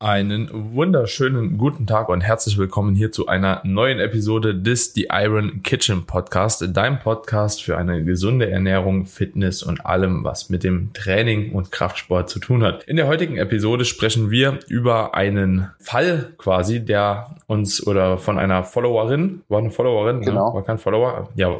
Einen 0.00 0.48
wunderschönen 0.52 1.58
guten 1.58 1.84
Tag 1.84 2.08
und 2.08 2.20
herzlich 2.20 2.56
willkommen 2.56 2.94
hier 2.94 3.10
zu 3.10 3.26
einer 3.26 3.60
neuen 3.64 3.98
Episode 3.98 4.54
des 4.54 4.94
The 4.94 5.08
Iron 5.10 5.64
Kitchen 5.64 6.06
Podcast, 6.06 6.64
dein 6.72 7.00
Podcast 7.00 7.64
für 7.64 7.76
eine 7.76 8.04
gesunde 8.04 8.48
Ernährung, 8.48 9.06
Fitness 9.06 9.64
und 9.64 9.84
allem, 9.84 10.22
was 10.22 10.50
mit 10.50 10.62
dem 10.62 10.92
Training 10.92 11.52
und 11.52 11.72
Kraftsport 11.72 12.30
zu 12.30 12.38
tun 12.38 12.62
hat. 12.62 12.84
In 12.84 12.94
der 12.94 13.08
heutigen 13.08 13.38
Episode 13.38 13.84
sprechen 13.84 14.30
wir 14.30 14.60
über 14.68 15.16
einen 15.16 15.72
Fall 15.80 16.32
quasi, 16.38 16.84
der 16.84 17.34
uns 17.48 17.84
oder 17.84 18.18
von 18.18 18.38
einer 18.38 18.62
Followerin, 18.62 19.42
war 19.48 19.58
eine 19.58 19.72
Followerin, 19.72 20.20
ne? 20.20 20.26
genau. 20.26 20.50
Ne? 20.50 20.54
war 20.54 20.62
kein 20.62 20.78
Follower, 20.78 21.28
ja, 21.34 21.58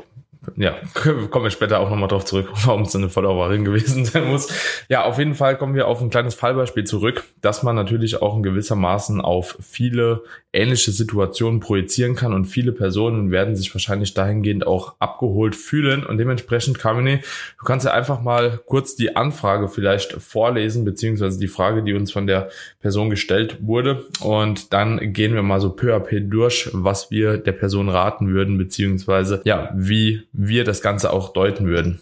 ja, 0.56 0.76
kommen 0.94 1.44
wir 1.44 1.50
später 1.50 1.80
auch 1.80 1.90
nochmal 1.90 2.08
drauf 2.08 2.24
zurück, 2.24 2.50
warum 2.64 2.82
es 2.82 2.94
eine 2.94 3.08
Followerin 3.08 3.64
gewesen 3.64 4.04
sein 4.04 4.28
muss. 4.28 4.48
Ja, 4.88 5.04
auf 5.04 5.18
jeden 5.18 5.34
Fall 5.34 5.56
kommen 5.56 5.74
wir 5.74 5.86
auf 5.86 6.00
ein 6.00 6.10
kleines 6.10 6.34
Fallbeispiel 6.34 6.84
zurück, 6.84 7.24
dass 7.40 7.62
man 7.62 7.76
natürlich 7.76 8.22
auch 8.22 8.36
in 8.36 8.42
gewissermaßen 8.42 9.20
auf 9.20 9.56
viele 9.60 10.22
ähnliche 10.52 10.92
Situationen 10.92 11.60
projizieren 11.60 12.14
kann 12.14 12.32
und 12.32 12.46
viele 12.46 12.72
Personen 12.72 13.30
werden 13.30 13.54
sich 13.54 13.74
wahrscheinlich 13.74 14.14
dahingehend 14.14 14.66
auch 14.66 14.94
abgeholt 14.98 15.54
fühlen 15.54 16.04
und 16.04 16.18
dementsprechend, 16.18 16.78
Kamine, 16.78 17.20
du 17.58 17.64
kannst 17.64 17.84
ja 17.84 17.92
einfach 17.92 18.22
mal 18.22 18.58
kurz 18.64 18.96
die 18.96 19.14
Anfrage 19.14 19.68
vielleicht 19.68 20.12
vorlesen, 20.12 20.84
beziehungsweise 20.84 21.38
die 21.38 21.48
Frage, 21.48 21.82
die 21.82 21.92
uns 21.92 22.10
von 22.12 22.26
der 22.26 22.48
Person 22.80 23.10
gestellt 23.10 23.58
wurde 23.60 24.06
und 24.20 24.72
dann 24.72 25.12
gehen 25.12 25.34
wir 25.34 25.42
mal 25.42 25.60
so 25.60 25.70
peu 25.70 25.94
à 25.94 26.00
peu 26.00 26.20
durch, 26.20 26.70
was 26.72 27.10
wir 27.10 27.36
der 27.36 27.52
Person 27.52 27.88
raten 27.88 28.28
würden, 28.28 28.56
beziehungsweise 28.56 29.42
ja, 29.44 29.70
wie 29.74 30.22
wir 30.38 30.64
das 30.64 30.82
Ganze 30.82 31.12
auch 31.12 31.30
deuten 31.30 31.66
würden. 31.66 32.00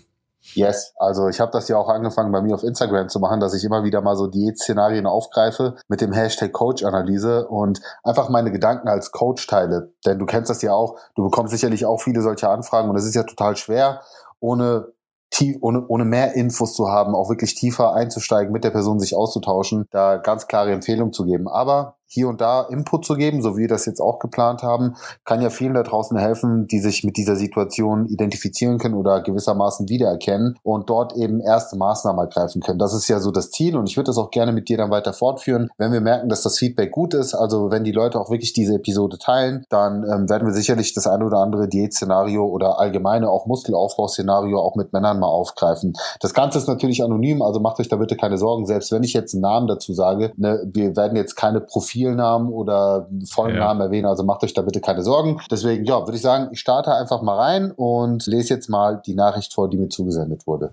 Yes, 0.54 0.92
also 0.96 1.28
ich 1.28 1.40
habe 1.40 1.50
das 1.50 1.66
ja 1.68 1.76
auch 1.76 1.88
angefangen 1.88 2.30
bei 2.30 2.40
mir 2.40 2.54
auf 2.54 2.62
Instagram 2.62 3.08
zu 3.08 3.18
machen, 3.18 3.40
dass 3.40 3.54
ich 3.54 3.64
immer 3.64 3.82
wieder 3.82 4.00
mal 4.00 4.14
so 4.16 4.28
Diät-Szenarien 4.28 5.06
aufgreife 5.06 5.74
mit 5.88 6.00
dem 6.00 6.12
Hashtag 6.12 6.52
Coach-Analyse 6.52 7.48
und 7.48 7.80
einfach 8.04 8.28
meine 8.28 8.52
Gedanken 8.52 8.88
als 8.88 9.10
Coach 9.10 9.46
teile. 9.48 9.92
Denn 10.04 10.18
du 10.18 10.26
kennst 10.26 10.50
das 10.50 10.62
ja 10.62 10.72
auch, 10.72 11.00
du 11.16 11.24
bekommst 11.24 11.52
sicherlich 11.52 11.84
auch 11.84 12.00
viele 12.00 12.20
solche 12.20 12.48
Anfragen 12.48 12.88
und 12.90 12.96
es 12.96 13.06
ist 13.06 13.16
ja 13.16 13.24
total 13.24 13.56
schwer, 13.56 14.02
ohne 14.38 14.92
tief, 15.30 15.56
ohne, 15.62 15.84
ohne 15.88 16.04
mehr 16.04 16.34
Infos 16.34 16.74
zu 16.74 16.88
haben, 16.88 17.14
auch 17.14 17.28
wirklich 17.28 17.54
tiefer 17.54 17.94
einzusteigen, 17.94 18.52
mit 18.52 18.62
der 18.62 18.70
Person 18.70 19.00
sich 19.00 19.16
auszutauschen, 19.16 19.86
da 19.90 20.18
ganz 20.18 20.46
klare 20.46 20.72
Empfehlungen 20.72 21.12
zu 21.12 21.24
geben. 21.24 21.48
Aber 21.48 21.95
hier 22.06 22.28
und 22.28 22.40
da 22.40 22.62
Input 22.62 23.04
zu 23.04 23.14
geben, 23.14 23.42
so 23.42 23.56
wie 23.56 23.66
wir 23.66 23.68
das 23.68 23.86
jetzt 23.86 24.00
auch 24.00 24.20
geplant 24.20 24.62
haben, 24.62 24.94
kann 25.24 25.42
ja 25.42 25.50
vielen 25.50 25.74
da 25.74 25.82
draußen 25.82 26.16
helfen, 26.16 26.66
die 26.68 26.78
sich 26.78 27.02
mit 27.02 27.16
dieser 27.16 27.34
Situation 27.34 28.06
identifizieren 28.06 28.78
können 28.78 28.94
oder 28.94 29.22
gewissermaßen 29.22 29.88
wiedererkennen 29.88 30.56
und 30.62 30.88
dort 30.88 31.16
eben 31.16 31.40
erste 31.40 31.76
Maßnahmen 31.76 32.20
ergreifen 32.20 32.62
können. 32.62 32.78
Das 32.78 32.94
ist 32.94 33.08
ja 33.08 33.18
so 33.18 33.32
das 33.32 33.50
Ziel 33.50 33.76
und 33.76 33.88
ich 33.88 33.96
würde 33.96 34.06
das 34.06 34.18
auch 34.18 34.30
gerne 34.30 34.52
mit 34.52 34.68
dir 34.68 34.76
dann 34.76 34.90
weiter 34.90 35.12
fortführen. 35.12 35.68
Wenn 35.78 35.92
wir 35.92 36.00
merken, 36.00 36.28
dass 36.28 36.42
das 36.42 36.58
Feedback 36.58 36.92
gut 36.92 37.12
ist, 37.12 37.34
also 37.34 37.70
wenn 37.70 37.82
die 37.82 37.92
Leute 37.92 38.20
auch 38.20 38.30
wirklich 38.30 38.52
diese 38.52 38.76
Episode 38.76 39.18
teilen, 39.18 39.64
dann 39.68 40.04
ähm, 40.04 40.28
werden 40.28 40.46
wir 40.46 40.54
sicherlich 40.54 40.94
das 40.94 41.06
eine 41.06 41.24
oder 41.24 41.38
andere 41.38 41.68
Diätszenario 41.68 42.46
oder 42.46 42.78
allgemeine 42.78 43.28
auch 43.28 43.46
Muskelaufbauszenario 43.46 44.60
auch 44.60 44.76
mit 44.76 44.92
Männern 44.92 45.18
mal 45.18 45.26
aufgreifen. 45.26 45.94
Das 46.20 46.34
Ganze 46.34 46.58
ist 46.58 46.68
natürlich 46.68 47.02
anonym, 47.02 47.42
also 47.42 47.58
macht 47.58 47.80
euch 47.80 47.88
da 47.88 47.96
bitte 47.96 48.16
keine 48.16 48.38
Sorgen. 48.38 48.66
Selbst 48.66 48.92
wenn 48.92 49.02
ich 49.02 49.12
jetzt 49.12 49.34
einen 49.34 49.42
Namen 49.42 49.66
dazu 49.66 49.92
sage, 49.92 50.32
ne, 50.36 50.62
wir 50.72 50.94
werden 50.94 51.16
jetzt 51.16 51.34
keine 51.34 51.60
Profile 51.60 51.95
Profilnamen 51.96 52.52
oder 52.52 53.08
vollen 53.28 53.54
ja. 53.54 53.64
Namen 53.64 53.80
erwähnen. 53.80 54.06
Also 54.06 54.24
macht 54.24 54.42
euch 54.44 54.54
da 54.54 54.62
bitte 54.62 54.80
keine 54.80 55.02
Sorgen. 55.02 55.40
Deswegen, 55.50 55.84
ja, 55.84 56.00
würde 56.00 56.16
ich 56.16 56.22
sagen, 56.22 56.48
ich 56.52 56.60
starte 56.60 56.92
einfach 56.92 57.22
mal 57.22 57.36
rein 57.36 57.72
und 57.72 58.26
lese 58.26 58.54
jetzt 58.54 58.68
mal 58.68 59.00
die 59.04 59.14
Nachricht 59.14 59.52
vor, 59.54 59.68
die 59.70 59.78
mir 59.78 59.88
zugesendet 59.88 60.46
wurde. 60.46 60.70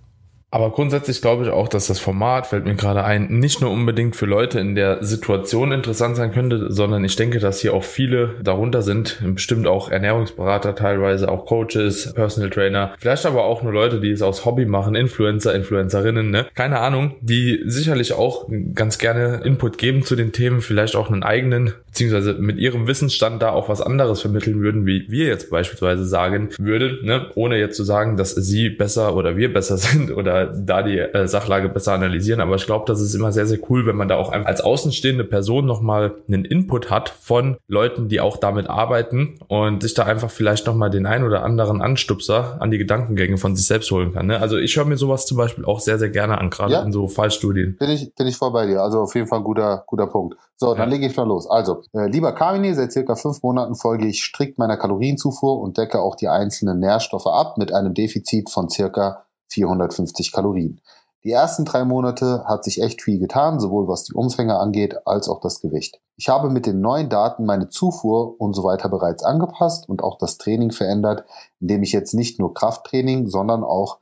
Aber 0.54 0.70
grundsätzlich 0.70 1.20
glaube 1.20 1.46
ich 1.46 1.50
auch, 1.50 1.68
dass 1.68 1.88
das 1.88 1.98
Format, 1.98 2.46
fällt 2.46 2.66
mir 2.66 2.76
gerade 2.76 3.04
ein, 3.04 3.26
nicht 3.40 3.60
nur 3.60 3.72
unbedingt 3.72 4.16
für 4.16 4.28
Leute 4.28 4.60
in 4.60 4.76
der 4.76 5.04
Situation 5.04 5.72
interessant 5.72 6.16
sein 6.16 6.32
könnte, 6.32 6.72
sondern 6.72 7.04
ich 7.04 7.16
denke, 7.16 7.40
dass 7.40 7.60
hier 7.60 7.74
auch 7.74 7.84
viele 7.84 8.36
darunter 8.44 8.84
sind, 8.84 9.20
bestimmt 9.34 9.66
auch 9.66 9.90
Ernährungsberater 9.90 10.76
teilweise, 10.76 11.32
auch 11.32 11.48
Coaches, 11.48 12.14
Personal 12.14 12.52
Trainer, 12.52 12.94
vielleicht 13.00 13.26
aber 13.26 13.46
auch 13.46 13.64
nur 13.64 13.74
Leute, 13.74 14.00
die 14.00 14.12
es 14.12 14.22
aus 14.22 14.46
Hobby 14.46 14.68
machen, 14.68 14.94
Influencer, 14.94 15.56
Influencerinnen, 15.56 16.30
ne? 16.30 16.46
Keine 16.54 16.82
Ahnung, 16.82 17.16
die 17.22 17.64
sicherlich 17.66 18.14
auch 18.14 18.48
ganz 18.76 19.00
gerne 19.00 19.42
Input 19.44 19.80
geben 19.80 20.04
zu 20.04 20.16
den 20.16 20.34
Themen, 20.34 20.62
vielleicht 20.62 20.96
auch 20.96 21.10
einen 21.10 21.24
eigenen, 21.24 21.74
beziehungsweise 21.88 22.34
mit 22.34 22.60
ihrem 22.60 22.86
Wissensstand 22.86 23.42
da 23.42 23.50
auch 23.50 23.70
was 23.70 23.82
anderes 23.82 24.22
vermitteln 24.22 24.62
würden, 24.62 24.86
wie 24.86 25.08
wir 25.10 25.26
jetzt 25.26 25.50
beispielsweise 25.50 26.06
sagen 26.06 26.50
würden, 26.60 27.00
ne? 27.02 27.32
Ohne 27.34 27.58
jetzt 27.58 27.76
zu 27.76 27.84
sagen, 27.84 28.18
dass 28.18 28.36
sie 28.36 28.70
besser 28.70 29.16
oder 29.16 29.36
wir 29.36 29.52
besser 29.52 29.78
sind 29.80 30.16
oder 30.16 30.43
da 30.46 30.84
die 30.84 30.98
äh, 30.98 31.28
Sachlage 31.28 31.70
besser 31.70 31.94
analysieren. 31.94 32.42
Aber 32.42 32.56
ich 32.56 32.66
glaube, 32.66 32.86
das 32.88 33.02
ist 33.02 33.14
immer 33.14 33.32
sehr, 33.32 33.46
sehr 33.46 33.60
cool, 33.70 33.86
wenn 33.86 33.96
man 33.96 34.08
da 34.08 34.16
auch 34.16 34.32
als 34.32 34.62
außenstehende 34.62 35.24
Person 35.24 35.66
nochmal 35.66 36.16
einen 36.28 36.46
Input 36.46 36.90
hat 36.90 37.10
von 37.10 37.58
Leuten, 37.68 38.08
die 38.08 38.22
auch 38.22 38.38
damit 38.38 38.70
arbeiten 38.70 39.40
und 39.48 39.84
sich 39.84 39.94
da 39.94 40.04
einfach 40.04 40.30
vielleicht 40.30 40.68
nochmal 40.68 40.90
den 40.90 41.06
ein 41.06 41.24
oder 41.24 41.44
anderen 41.44 41.82
Anstupser 41.82 42.58
an 42.60 42.72
die 42.72 42.78
Gedankengänge 42.78 43.38
von 43.38 43.56
sich 43.56 43.66
selbst 43.66 43.92
holen 43.92 44.14
kann. 44.14 44.28
Ne? 44.28 44.40
Also 44.40 44.58
ich 44.58 44.76
höre 44.76 44.86
mir 44.86 44.98
sowas 44.98 45.26
zum 45.26 45.38
Beispiel 45.38 45.66
auch 45.66 45.80
sehr, 45.80 46.00
sehr 46.00 46.10
gerne 46.10 46.38
an, 46.38 46.50
gerade 46.50 46.74
ja. 46.74 46.82
in 46.82 46.92
so 46.92 47.08
Fallstudien. 47.08 47.78
Bin 47.78 47.90
ich, 47.90 48.14
bin 48.16 48.28
ich 48.28 48.38
voll 48.38 48.52
bei 48.52 48.66
dir. 48.66 48.82
Also 48.82 49.02
auf 49.02 49.16
jeden 49.16 49.28
Fall 49.28 49.40
ein 49.40 49.46
guter, 49.46 49.84
guter 49.88 50.08
Punkt. 50.08 50.38
So, 50.56 50.74
dann 50.76 50.90
ja. 50.90 50.96
lege 50.96 51.08
ich 51.08 51.18
mal 51.18 51.28
los. 51.28 51.50
Also, 51.50 51.82
äh, 51.94 52.08
lieber 52.08 52.32
Kamini, 52.32 52.74
seit 52.74 52.92
circa 52.92 53.16
fünf 53.16 53.42
Monaten 53.44 53.76
folge 53.76 54.08
ich 54.08 54.24
strikt 54.24 54.58
meiner 54.58 54.78
Kalorienzufuhr 54.78 55.60
und 55.60 55.78
decke 55.78 56.00
auch 56.00 56.16
die 56.16 56.30
einzelnen 56.30 56.80
Nährstoffe 56.80 57.28
ab 57.28 57.58
mit 57.58 57.74
einem 57.74 57.94
Defizit 57.94 58.50
von 58.50 58.70
circa 58.70 59.26
450 59.54 60.32
Kalorien. 60.32 60.82
Die 61.24 61.32
ersten 61.32 61.64
drei 61.64 61.86
Monate 61.86 62.44
hat 62.46 62.66
sich 62.66 62.82
echt 62.82 63.02
viel 63.02 63.18
getan, 63.18 63.60
sowohl 63.60 63.88
was 63.88 64.04
die 64.04 64.14
Umfänge 64.14 64.58
angeht 64.60 65.08
als 65.08 65.30
auch 65.30 65.40
das 65.40 65.62
Gewicht. 65.62 66.02
Ich 66.18 66.28
habe 66.28 66.50
mit 66.50 66.66
den 66.66 66.82
neuen 66.82 67.08
Daten 67.10 67.46
meine 67.46 67.70
Zufuhr 67.70 68.40
und 68.42 68.54
so 68.54 68.66
weiter 68.66 68.90
bereits 68.90 69.24
angepasst 69.24 69.88
und 69.88 70.04
auch 70.04 70.18
das 70.18 70.38
Training 70.38 70.72
verändert, 70.72 71.24
indem 71.62 71.82
ich 71.82 71.94
jetzt 71.94 72.14
nicht 72.14 72.40
nur 72.40 72.54
Krafttraining, 72.54 73.28
sondern 73.28 73.64
auch 73.64 74.00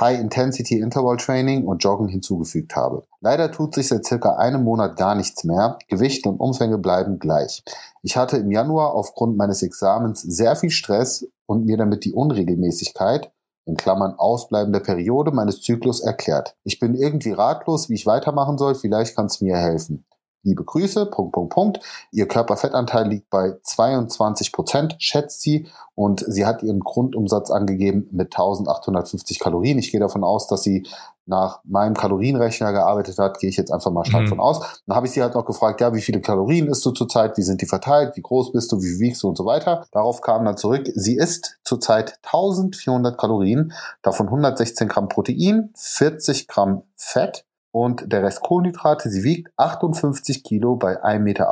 High-Intensity 0.00 0.78
Interval 0.78 1.16
Training 1.16 1.66
und 1.66 1.82
Joggen 1.82 2.08
hinzugefügt 2.08 2.74
habe. 2.76 3.06
Leider 3.20 3.50
tut 3.50 3.74
sich 3.74 3.88
seit 3.88 4.04
circa 4.04 4.36
einem 4.36 4.62
Monat 4.62 4.96
gar 4.96 5.14
nichts 5.14 5.44
mehr. 5.44 5.78
Gewicht 5.88 6.26
und 6.26 6.38
Umfänge 6.38 6.78
bleiben 6.78 7.18
gleich. 7.18 7.64
Ich 8.02 8.16
hatte 8.16 8.36
im 8.36 8.50
Januar 8.50 8.94
aufgrund 8.94 9.36
meines 9.36 9.62
Examens 9.62 10.22
sehr 10.22 10.54
viel 10.54 10.70
Stress 10.70 11.26
und 11.46 11.64
mir 11.64 11.76
damit 11.76 12.04
die 12.04 12.12
Unregelmäßigkeit 12.12 13.32
in 13.68 13.76
Klammern 13.76 14.14
ausbleibende 14.18 14.80
Periode 14.80 15.30
meines 15.30 15.60
Zyklus 15.60 16.00
erklärt. 16.00 16.56
Ich 16.64 16.80
bin 16.80 16.94
irgendwie 16.94 17.32
ratlos, 17.32 17.88
wie 17.88 17.94
ich 17.94 18.06
weitermachen 18.06 18.58
soll, 18.58 18.74
vielleicht 18.74 19.14
kann 19.14 19.26
es 19.26 19.40
mir 19.40 19.56
helfen. 19.56 20.04
Liebe 20.44 20.64
Grüße, 20.64 21.06
Punkt, 21.06 21.32
Punkt, 21.32 21.52
Punkt. 21.52 21.80
Ihr 22.10 22.26
Körperfettanteil 22.26 23.08
liegt 23.08 23.28
bei 23.28 23.56
22 23.62 24.52
Prozent, 24.52 24.96
schätzt 24.98 25.42
sie, 25.42 25.68
und 25.94 26.24
sie 26.26 26.46
hat 26.46 26.62
ihren 26.62 26.80
Grundumsatz 26.80 27.50
angegeben 27.50 28.08
mit 28.12 28.28
1850 28.28 29.40
Kalorien. 29.40 29.78
Ich 29.78 29.90
gehe 29.90 30.00
davon 30.00 30.22
aus, 30.22 30.46
dass 30.46 30.62
sie 30.62 30.86
nach 31.28 31.60
meinem 31.64 31.94
Kalorienrechner 31.94 32.72
gearbeitet 32.72 33.18
hat, 33.18 33.38
gehe 33.38 33.50
ich 33.50 33.56
jetzt 33.56 33.70
einfach 33.70 33.90
mal 33.90 34.04
stark 34.04 34.24
mhm. 34.24 34.28
von 34.28 34.40
aus. 34.40 34.82
Dann 34.86 34.96
habe 34.96 35.06
ich 35.06 35.12
sie 35.12 35.22
halt 35.22 35.34
noch 35.34 35.44
gefragt, 35.44 35.80
ja, 35.80 35.94
wie 35.94 36.00
viele 36.00 36.20
Kalorien 36.20 36.66
isst 36.66 36.84
du 36.84 36.90
zurzeit, 36.90 37.36
wie 37.36 37.42
sind 37.42 37.60
die 37.60 37.66
verteilt, 37.66 38.16
wie 38.16 38.22
groß 38.22 38.52
bist 38.52 38.72
du, 38.72 38.82
wie 38.82 38.98
wiegst 38.98 39.22
du 39.22 39.28
und 39.28 39.36
so 39.36 39.44
weiter. 39.44 39.86
Darauf 39.92 40.20
kam 40.20 40.44
dann 40.44 40.56
zurück, 40.56 40.88
sie 40.94 41.16
isst 41.16 41.58
zurzeit 41.62 42.18
1400 42.24 43.18
Kalorien, 43.18 43.72
davon 44.02 44.26
116 44.26 44.88
Gramm 44.88 45.08
Protein, 45.08 45.70
40 45.74 46.48
Gramm 46.48 46.82
Fett, 46.96 47.44
und 47.70 48.12
der 48.12 48.22
Rest 48.22 48.40
Kohlenhydrate. 48.40 49.10
Sie 49.10 49.24
wiegt 49.24 49.52
58 49.56 50.42
Kilo 50.42 50.76
bei 50.76 51.02
1,68 51.02 51.18
Meter. 51.20 51.48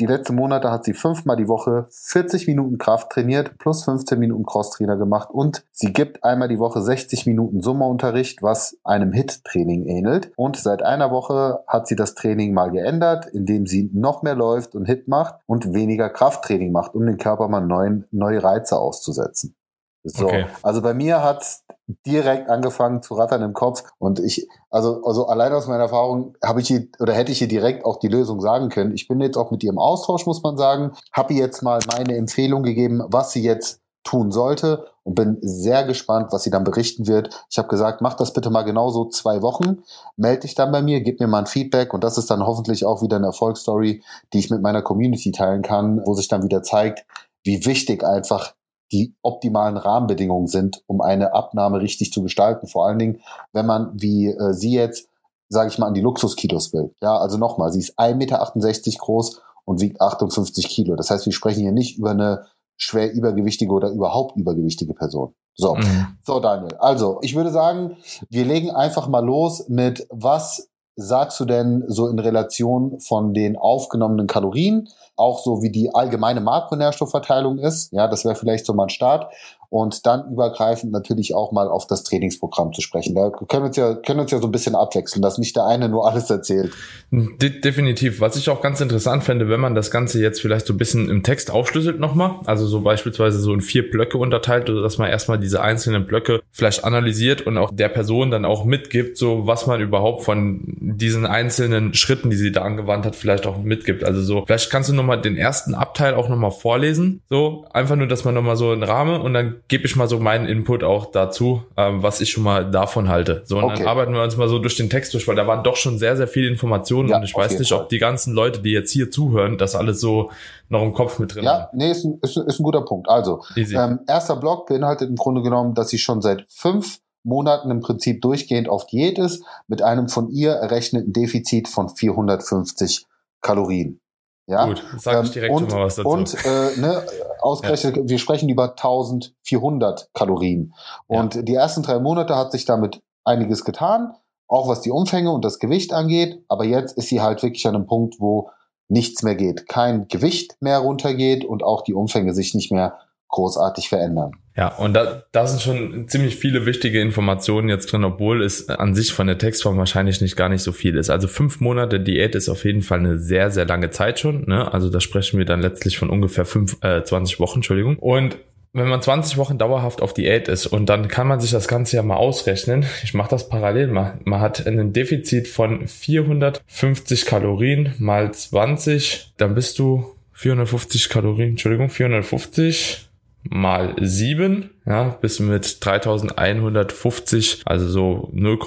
Die 0.00 0.06
letzten 0.06 0.34
Monate 0.34 0.70
hat 0.70 0.84
sie 0.84 0.94
fünfmal 0.94 1.36
die 1.36 1.46
Woche 1.46 1.86
40 1.90 2.46
Minuten 2.46 2.78
Kraft 2.78 3.12
trainiert, 3.12 3.58
plus 3.58 3.84
15 3.84 4.18
Minuten 4.18 4.46
Crosstrainer 4.46 4.96
gemacht 4.96 5.28
und 5.30 5.66
sie 5.72 5.92
gibt 5.92 6.24
einmal 6.24 6.48
die 6.48 6.58
Woche 6.58 6.80
60 6.80 7.26
Minuten 7.26 7.60
Summerunterricht, 7.60 8.42
was 8.42 8.78
einem 8.82 9.12
HIT-Training 9.12 9.84
ähnelt. 9.84 10.32
Und 10.36 10.56
seit 10.56 10.82
einer 10.82 11.10
Woche 11.10 11.62
hat 11.66 11.86
sie 11.86 11.96
das 11.96 12.14
Training 12.14 12.54
mal 12.54 12.70
geändert, 12.70 13.26
indem 13.26 13.66
sie 13.66 13.90
noch 13.92 14.22
mehr 14.22 14.34
läuft 14.34 14.74
und 14.74 14.86
HIT 14.86 15.06
macht 15.06 15.34
und 15.44 15.74
weniger 15.74 16.08
Krafttraining 16.08 16.72
macht, 16.72 16.94
um 16.94 17.04
den 17.04 17.18
Körper 17.18 17.48
mal 17.48 17.60
neuen, 17.60 18.06
neue 18.10 18.42
Reize 18.42 18.78
auszusetzen. 18.78 19.54
So, 20.02 20.28
okay. 20.28 20.46
also 20.62 20.80
bei 20.80 20.94
mir 20.94 21.22
hat 21.22 21.60
direkt 22.06 22.48
angefangen 22.48 23.02
zu 23.02 23.14
rattern 23.14 23.42
im 23.42 23.52
Kopf 23.52 23.84
und 23.98 24.18
ich, 24.18 24.48
also, 24.70 25.02
also 25.04 25.26
allein 25.26 25.52
aus 25.52 25.66
meiner 25.66 25.84
Erfahrung 25.84 26.36
habe 26.44 26.60
ich 26.60 26.68
hier, 26.68 26.88
oder 26.98 27.12
hätte 27.12 27.32
ich 27.32 27.38
hier 27.38 27.48
direkt 27.48 27.84
auch 27.84 27.98
die 27.98 28.08
Lösung 28.08 28.40
sagen 28.40 28.68
können. 28.68 28.92
Ich 28.94 29.08
bin 29.08 29.20
jetzt 29.20 29.36
auch 29.36 29.50
mit 29.50 29.62
ihr 29.62 29.70
im 29.70 29.78
Austausch, 29.78 30.26
muss 30.26 30.42
man 30.42 30.56
sagen, 30.56 30.92
habe 31.12 31.34
ihr 31.34 31.40
jetzt 31.40 31.62
mal 31.62 31.80
meine 31.94 32.16
Empfehlung 32.16 32.62
gegeben, 32.62 33.02
was 33.08 33.32
sie 33.32 33.42
jetzt 33.42 33.80
tun 34.02 34.30
sollte 34.30 34.86
und 35.02 35.14
bin 35.14 35.38
sehr 35.42 35.84
gespannt, 35.84 36.28
was 36.30 36.42
sie 36.42 36.50
dann 36.50 36.64
berichten 36.64 37.06
wird. 37.06 37.44
Ich 37.50 37.58
habe 37.58 37.68
gesagt, 37.68 38.00
mach 38.00 38.14
das 38.14 38.32
bitte 38.32 38.50
mal 38.50 38.62
genauso 38.62 39.06
zwei 39.08 39.42
Wochen, 39.42 39.82
melde 40.16 40.42
dich 40.42 40.54
dann 40.54 40.72
bei 40.72 40.82
mir, 40.82 41.00
gib 41.00 41.20
mir 41.20 41.26
mal 41.26 41.40
ein 41.40 41.46
Feedback 41.46 41.92
und 41.92 42.02
das 42.02 42.16
ist 42.16 42.30
dann 42.30 42.46
hoffentlich 42.46 42.84
auch 42.84 43.02
wieder 43.02 43.16
eine 43.16 43.26
Erfolgsstory, 43.26 44.02
die 44.32 44.38
ich 44.38 44.50
mit 44.50 44.62
meiner 44.62 44.82
Community 44.82 45.32
teilen 45.32 45.62
kann, 45.62 46.00
wo 46.06 46.14
sich 46.14 46.28
dann 46.28 46.42
wieder 46.42 46.62
zeigt, 46.62 47.04
wie 47.44 47.64
wichtig 47.66 48.04
einfach 48.04 48.54
die 48.92 49.14
optimalen 49.22 49.76
Rahmenbedingungen 49.76 50.46
sind, 50.46 50.82
um 50.86 51.00
eine 51.00 51.34
Abnahme 51.34 51.80
richtig 51.80 52.12
zu 52.12 52.22
gestalten. 52.22 52.66
Vor 52.66 52.86
allen 52.86 52.98
Dingen, 52.98 53.20
wenn 53.52 53.66
man, 53.66 53.92
wie 53.94 54.28
äh, 54.28 54.52
Sie 54.52 54.72
jetzt, 54.72 55.08
sage 55.48 55.70
ich 55.70 55.78
mal, 55.78 55.86
an 55.86 55.94
die 55.94 56.00
Luxuskilos 56.00 56.72
will. 56.72 56.94
Ja, 57.00 57.18
also 57.18 57.36
nochmal, 57.36 57.72
sie 57.72 57.80
ist 57.80 57.98
1,68 57.98 58.14
Meter 58.16 58.98
groß 58.98 59.42
und 59.64 59.80
wiegt 59.80 60.00
58 60.00 60.68
Kilo. 60.68 60.96
Das 60.96 61.10
heißt, 61.10 61.26
wir 61.26 61.32
sprechen 61.32 61.62
hier 61.62 61.72
nicht 61.72 61.98
über 61.98 62.10
eine 62.10 62.46
schwer 62.76 63.12
übergewichtige 63.12 63.72
oder 63.72 63.90
überhaupt 63.90 64.36
übergewichtige 64.36 64.94
Person. 64.94 65.34
So, 65.54 65.74
mhm. 65.74 66.16
so 66.24 66.40
Daniel. 66.40 66.74
Also, 66.78 67.18
ich 67.22 67.34
würde 67.34 67.50
sagen, 67.50 67.96
wir 68.30 68.44
legen 68.44 68.70
einfach 68.70 69.08
mal 69.08 69.24
los 69.24 69.68
mit 69.68 70.06
was 70.10 70.69
sagst 71.00 71.40
du 71.40 71.44
denn 71.44 71.84
so 71.86 72.08
in 72.08 72.18
Relation 72.18 73.00
von 73.00 73.34
den 73.34 73.56
aufgenommenen 73.56 74.26
Kalorien, 74.26 74.88
auch 75.16 75.40
so 75.42 75.62
wie 75.62 75.70
die 75.70 75.94
allgemeine 75.94 76.40
Makronährstoffverteilung 76.40 77.58
ist? 77.58 77.92
Ja, 77.92 78.08
das 78.08 78.24
wäre 78.24 78.34
vielleicht 78.34 78.66
so 78.66 78.72
mal 78.72 78.84
ein 78.84 78.90
Start 78.90 79.32
und 79.70 80.04
dann 80.04 80.30
übergreifend 80.32 80.92
natürlich 80.92 81.34
auch 81.34 81.52
mal 81.52 81.68
auf 81.68 81.86
das 81.86 82.02
Trainingsprogramm 82.02 82.72
zu 82.72 82.80
sprechen. 82.80 83.14
Da 83.14 83.30
können 83.30 83.62
wir 83.62 83.68
uns 83.68 83.76
ja, 83.76 83.94
können 83.94 84.20
uns 84.20 84.32
ja 84.32 84.40
so 84.40 84.48
ein 84.48 84.50
bisschen 84.50 84.74
abwechseln, 84.74 85.22
dass 85.22 85.38
nicht 85.38 85.54
der 85.54 85.64
eine 85.64 85.88
nur 85.88 86.06
alles 86.06 86.28
erzählt. 86.28 86.72
De 87.12 87.60
definitiv. 87.60 88.20
Was 88.20 88.36
ich 88.36 88.50
auch 88.50 88.62
ganz 88.62 88.80
interessant 88.80 89.22
fände, 89.22 89.48
wenn 89.48 89.60
man 89.60 89.76
das 89.76 89.92
Ganze 89.92 90.20
jetzt 90.20 90.40
vielleicht 90.40 90.66
so 90.66 90.74
ein 90.74 90.76
bisschen 90.76 91.08
im 91.08 91.22
Text 91.22 91.52
aufschlüsselt 91.52 92.00
nochmal, 92.00 92.40
also 92.46 92.66
so 92.66 92.80
beispielsweise 92.80 93.38
so 93.38 93.54
in 93.54 93.60
vier 93.60 93.88
Blöcke 93.88 94.18
unterteilt, 94.18 94.68
oder 94.68 94.82
dass 94.82 94.98
man 94.98 95.08
erstmal 95.08 95.38
diese 95.38 95.62
einzelnen 95.62 96.04
Blöcke 96.04 96.42
vielleicht 96.60 96.84
analysiert 96.84 97.40
und 97.40 97.56
auch 97.56 97.70
der 97.72 97.88
Person 97.88 98.30
dann 98.30 98.44
auch 98.44 98.66
mitgibt, 98.66 99.16
so 99.16 99.46
was 99.46 99.66
man 99.66 99.80
überhaupt 99.80 100.24
von 100.24 100.60
diesen 100.62 101.24
einzelnen 101.24 101.94
Schritten, 101.94 102.28
die 102.28 102.36
sie 102.36 102.52
da 102.52 102.60
angewandt 102.60 103.06
hat, 103.06 103.16
vielleicht 103.16 103.46
auch 103.46 103.62
mitgibt. 103.62 104.04
Also 104.04 104.20
so, 104.20 104.44
vielleicht 104.44 104.70
kannst 104.70 104.90
du 104.90 104.94
nochmal 104.94 105.22
den 105.22 105.38
ersten 105.38 105.74
Abteil 105.74 106.12
auch 106.12 106.28
nochmal 106.28 106.50
vorlesen, 106.50 107.22
so 107.30 107.64
einfach 107.72 107.96
nur, 107.96 108.08
dass 108.08 108.26
man 108.26 108.34
nochmal 108.34 108.56
so 108.56 108.72
einen 108.72 108.82
Rahmen 108.82 109.22
und 109.22 109.32
dann 109.32 109.56
gebe 109.68 109.86
ich 109.86 109.96
mal 109.96 110.06
so 110.06 110.20
meinen 110.20 110.44
Input 110.44 110.84
auch 110.84 111.10
dazu, 111.10 111.62
ähm, 111.78 112.02
was 112.02 112.20
ich 112.20 112.30
schon 112.30 112.44
mal 112.44 112.70
davon 112.70 113.08
halte. 113.08 113.40
So, 113.46 113.56
und 113.56 113.64
okay. 113.64 113.78
dann 113.78 113.86
arbeiten 113.86 114.12
wir 114.12 114.22
uns 114.22 114.36
mal 114.36 114.48
so 114.48 114.58
durch 114.58 114.76
den 114.76 114.90
Text 114.90 115.14
durch, 115.14 115.26
weil 115.26 115.36
da 115.36 115.46
waren 115.46 115.64
doch 115.64 115.76
schon 115.76 115.98
sehr, 115.98 116.14
sehr 116.18 116.28
viele 116.28 116.48
Informationen 116.48 117.08
ja, 117.08 117.16
und 117.16 117.22
ich 117.22 117.34
weiß 117.34 117.58
nicht, 117.58 117.70
Fall. 117.70 117.80
ob 117.80 117.88
die 117.88 117.98
ganzen 117.98 118.34
Leute, 118.34 118.60
die 118.60 118.72
jetzt 118.72 118.92
hier 118.92 119.10
zuhören, 119.10 119.56
das 119.56 119.74
alles 119.74 119.98
so 119.98 120.30
noch 120.70 120.82
im 120.82 120.92
Kopf 120.92 121.18
mit 121.18 121.34
drin 121.34 121.44
ja, 121.44 121.52
haben. 121.52 121.60
Ja, 121.60 121.68
nee, 121.72 121.90
ist 121.90 122.04
ein, 122.04 122.18
ist, 122.22 122.36
ist 122.36 122.60
ein 122.60 122.62
guter 122.62 122.82
Punkt. 122.82 123.08
Also, 123.08 123.42
ähm, 123.56 124.00
erster 124.06 124.36
Block 124.36 124.66
beinhaltet 124.66 125.08
im 125.08 125.16
Grunde 125.16 125.42
genommen, 125.42 125.74
dass 125.74 125.88
sie 125.88 125.98
schon 125.98 126.22
seit 126.22 126.44
fünf 126.50 127.00
Monaten 127.22 127.70
im 127.70 127.80
Prinzip 127.80 128.22
durchgehend 128.22 128.68
auf 128.68 128.86
Diät 128.86 129.18
ist, 129.18 129.44
mit 129.66 129.82
einem 129.82 130.08
von 130.08 130.28
ihr 130.30 130.52
errechneten 130.52 131.12
Defizit 131.12 131.68
von 131.68 131.88
450 131.88 133.06
Kalorien. 133.40 134.00
Ja? 134.46 134.66
Gut, 134.66 134.84
sag 134.98 135.24
ich 135.24 135.30
direkt 135.30 135.50
ähm, 135.50 135.56
und, 135.56 135.70
mal 135.70 135.84
was 135.84 135.96
dazu. 135.96 136.08
Und 136.08 136.34
äh, 136.44 136.80
ne, 136.80 137.06
ausgerechnet, 137.40 137.96
ja. 137.96 138.08
wir 138.08 138.18
sprechen 138.18 138.48
über 138.48 138.70
1400 138.70 140.10
Kalorien. 140.12 140.74
Und 141.06 141.36
ja. 141.36 141.42
die 141.42 141.54
ersten 141.54 141.82
drei 141.82 141.98
Monate 142.00 142.36
hat 142.36 142.52
sich 142.52 142.64
damit 142.64 143.00
einiges 143.24 143.64
getan, 143.64 144.14
auch 144.48 144.66
was 144.68 144.80
die 144.80 144.90
Umfänge 144.90 145.30
und 145.30 145.44
das 145.44 145.58
Gewicht 145.58 145.92
angeht. 145.92 146.44
Aber 146.48 146.64
jetzt 146.64 146.96
ist 146.96 147.08
sie 147.08 147.20
halt 147.20 147.42
wirklich 147.42 147.66
an 147.68 147.76
einem 147.76 147.86
Punkt, 147.86 148.16
wo 148.18 148.50
nichts 148.88 149.22
mehr 149.22 149.36
geht. 149.36 149.68
Kein 149.68 150.08
Gewicht 150.08 150.56
mehr 150.60 150.78
runtergeht 150.78 151.44
und 151.44 151.62
auch 151.62 151.82
die 151.82 151.94
Umfänge 151.94 152.34
sich 152.34 152.54
nicht 152.54 152.72
mehr 152.72 152.98
großartig 153.28 153.88
verändern. 153.88 154.32
Ja, 154.60 154.68
und 154.68 154.92
da, 154.92 155.24
da 155.32 155.46
sind 155.46 155.62
schon 155.62 156.06
ziemlich 156.06 156.36
viele 156.36 156.66
wichtige 156.66 157.00
Informationen 157.00 157.70
jetzt 157.70 157.90
drin, 157.90 158.04
obwohl 158.04 158.42
es 158.42 158.68
an 158.68 158.94
sich 158.94 159.14
von 159.14 159.26
der 159.26 159.38
Textform 159.38 159.78
wahrscheinlich 159.78 160.20
nicht 160.20 160.36
gar 160.36 160.50
nicht 160.50 160.60
so 160.62 160.72
viel 160.72 160.98
ist. 160.98 161.08
Also 161.08 161.28
fünf 161.28 161.60
Monate 161.60 161.98
Diät 161.98 162.34
ist 162.34 162.50
auf 162.50 162.66
jeden 162.66 162.82
Fall 162.82 162.98
eine 162.98 163.18
sehr, 163.18 163.50
sehr 163.50 163.64
lange 163.64 163.88
Zeit 163.88 164.20
schon. 164.20 164.44
Ne? 164.46 164.70
Also 164.70 164.90
da 164.90 165.00
sprechen 165.00 165.38
wir 165.38 165.46
dann 165.46 165.62
letztlich 165.62 165.96
von 165.96 166.10
ungefähr 166.10 166.44
fünf, 166.44 166.76
äh, 166.82 167.02
20 167.02 167.40
Wochen, 167.40 167.60
Entschuldigung. 167.60 167.96
Und 167.96 168.36
wenn 168.74 168.86
man 168.86 169.00
20 169.00 169.38
Wochen 169.38 169.56
dauerhaft 169.56 170.02
auf 170.02 170.12
Diät 170.12 170.46
ist 170.46 170.66
und 170.66 170.90
dann 170.90 171.08
kann 171.08 171.26
man 171.26 171.40
sich 171.40 171.52
das 171.52 171.66
Ganze 171.66 171.96
ja 171.96 172.02
mal 172.02 172.16
ausrechnen. 172.16 172.84
Ich 173.02 173.14
mache 173.14 173.30
das 173.30 173.48
parallel 173.48 173.86
mal. 173.86 174.18
Man 174.24 174.40
hat 174.40 174.66
ein 174.66 174.92
Defizit 174.92 175.48
von 175.48 175.88
450 175.88 177.24
Kalorien 177.24 177.94
mal 177.98 178.30
20, 178.30 179.32
dann 179.38 179.54
bist 179.54 179.78
du 179.78 180.16
450 180.34 181.08
Kalorien, 181.08 181.50
Entschuldigung, 181.50 181.88
450 181.88 183.09
mal 183.42 183.94
7, 184.00 184.70
ja, 184.86 185.16
bis 185.20 185.40
mit 185.40 185.84
3150, 185.84 187.62
also 187.64 187.88
so 187.88 188.28
0, 188.32 188.58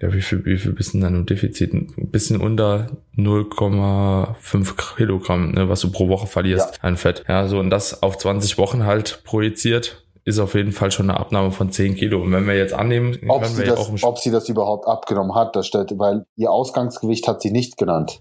ja, 0.00 0.12
wie 0.12 0.20
viel, 0.20 0.44
wie 0.44 0.58
viel 0.58 0.72
bist 0.72 0.92
du 0.92 1.00
dann 1.00 1.14
im 1.14 1.26
Defizit? 1.26 1.72
Ein 1.72 2.10
bisschen 2.10 2.40
unter 2.40 2.88
0,5 3.16 4.96
Kilogramm, 4.96 5.52
ne, 5.52 5.68
was 5.68 5.80
du 5.80 5.90
pro 5.90 6.08
Woche 6.08 6.26
verlierst 6.26 6.76
ja. 6.76 6.82
an 6.82 6.96
Fett. 6.96 7.24
Ja, 7.28 7.48
so 7.48 7.58
und 7.58 7.70
das 7.70 8.02
auf 8.02 8.18
20 8.18 8.58
Wochen 8.58 8.84
halt 8.84 9.22
projiziert, 9.24 10.04
ist 10.26 10.38
auf 10.38 10.54
jeden 10.54 10.72
Fall 10.72 10.90
schon 10.90 11.08
eine 11.08 11.18
Abnahme 11.18 11.50
von 11.52 11.70
10 11.70 11.94
Kilo. 11.94 12.20
Und 12.20 12.32
wenn 12.32 12.46
wir 12.46 12.56
jetzt 12.56 12.74
annehmen, 12.74 13.16
ob, 13.28 13.46
sie 13.46 13.64
das, 13.64 14.02
ob 14.02 14.18
sie 14.18 14.30
das 14.30 14.48
überhaupt 14.48 14.86
abgenommen 14.86 15.34
hat, 15.34 15.56
das 15.56 15.66
stellt, 15.66 15.92
weil 15.98 16.26
ihr 16.36 16.50
Ausgangsgewicht 16.50 17.26
hat 17.28 17.40
sie 17.40 17.52
nicht 17.52 17.78
genannt. 17.78 18.20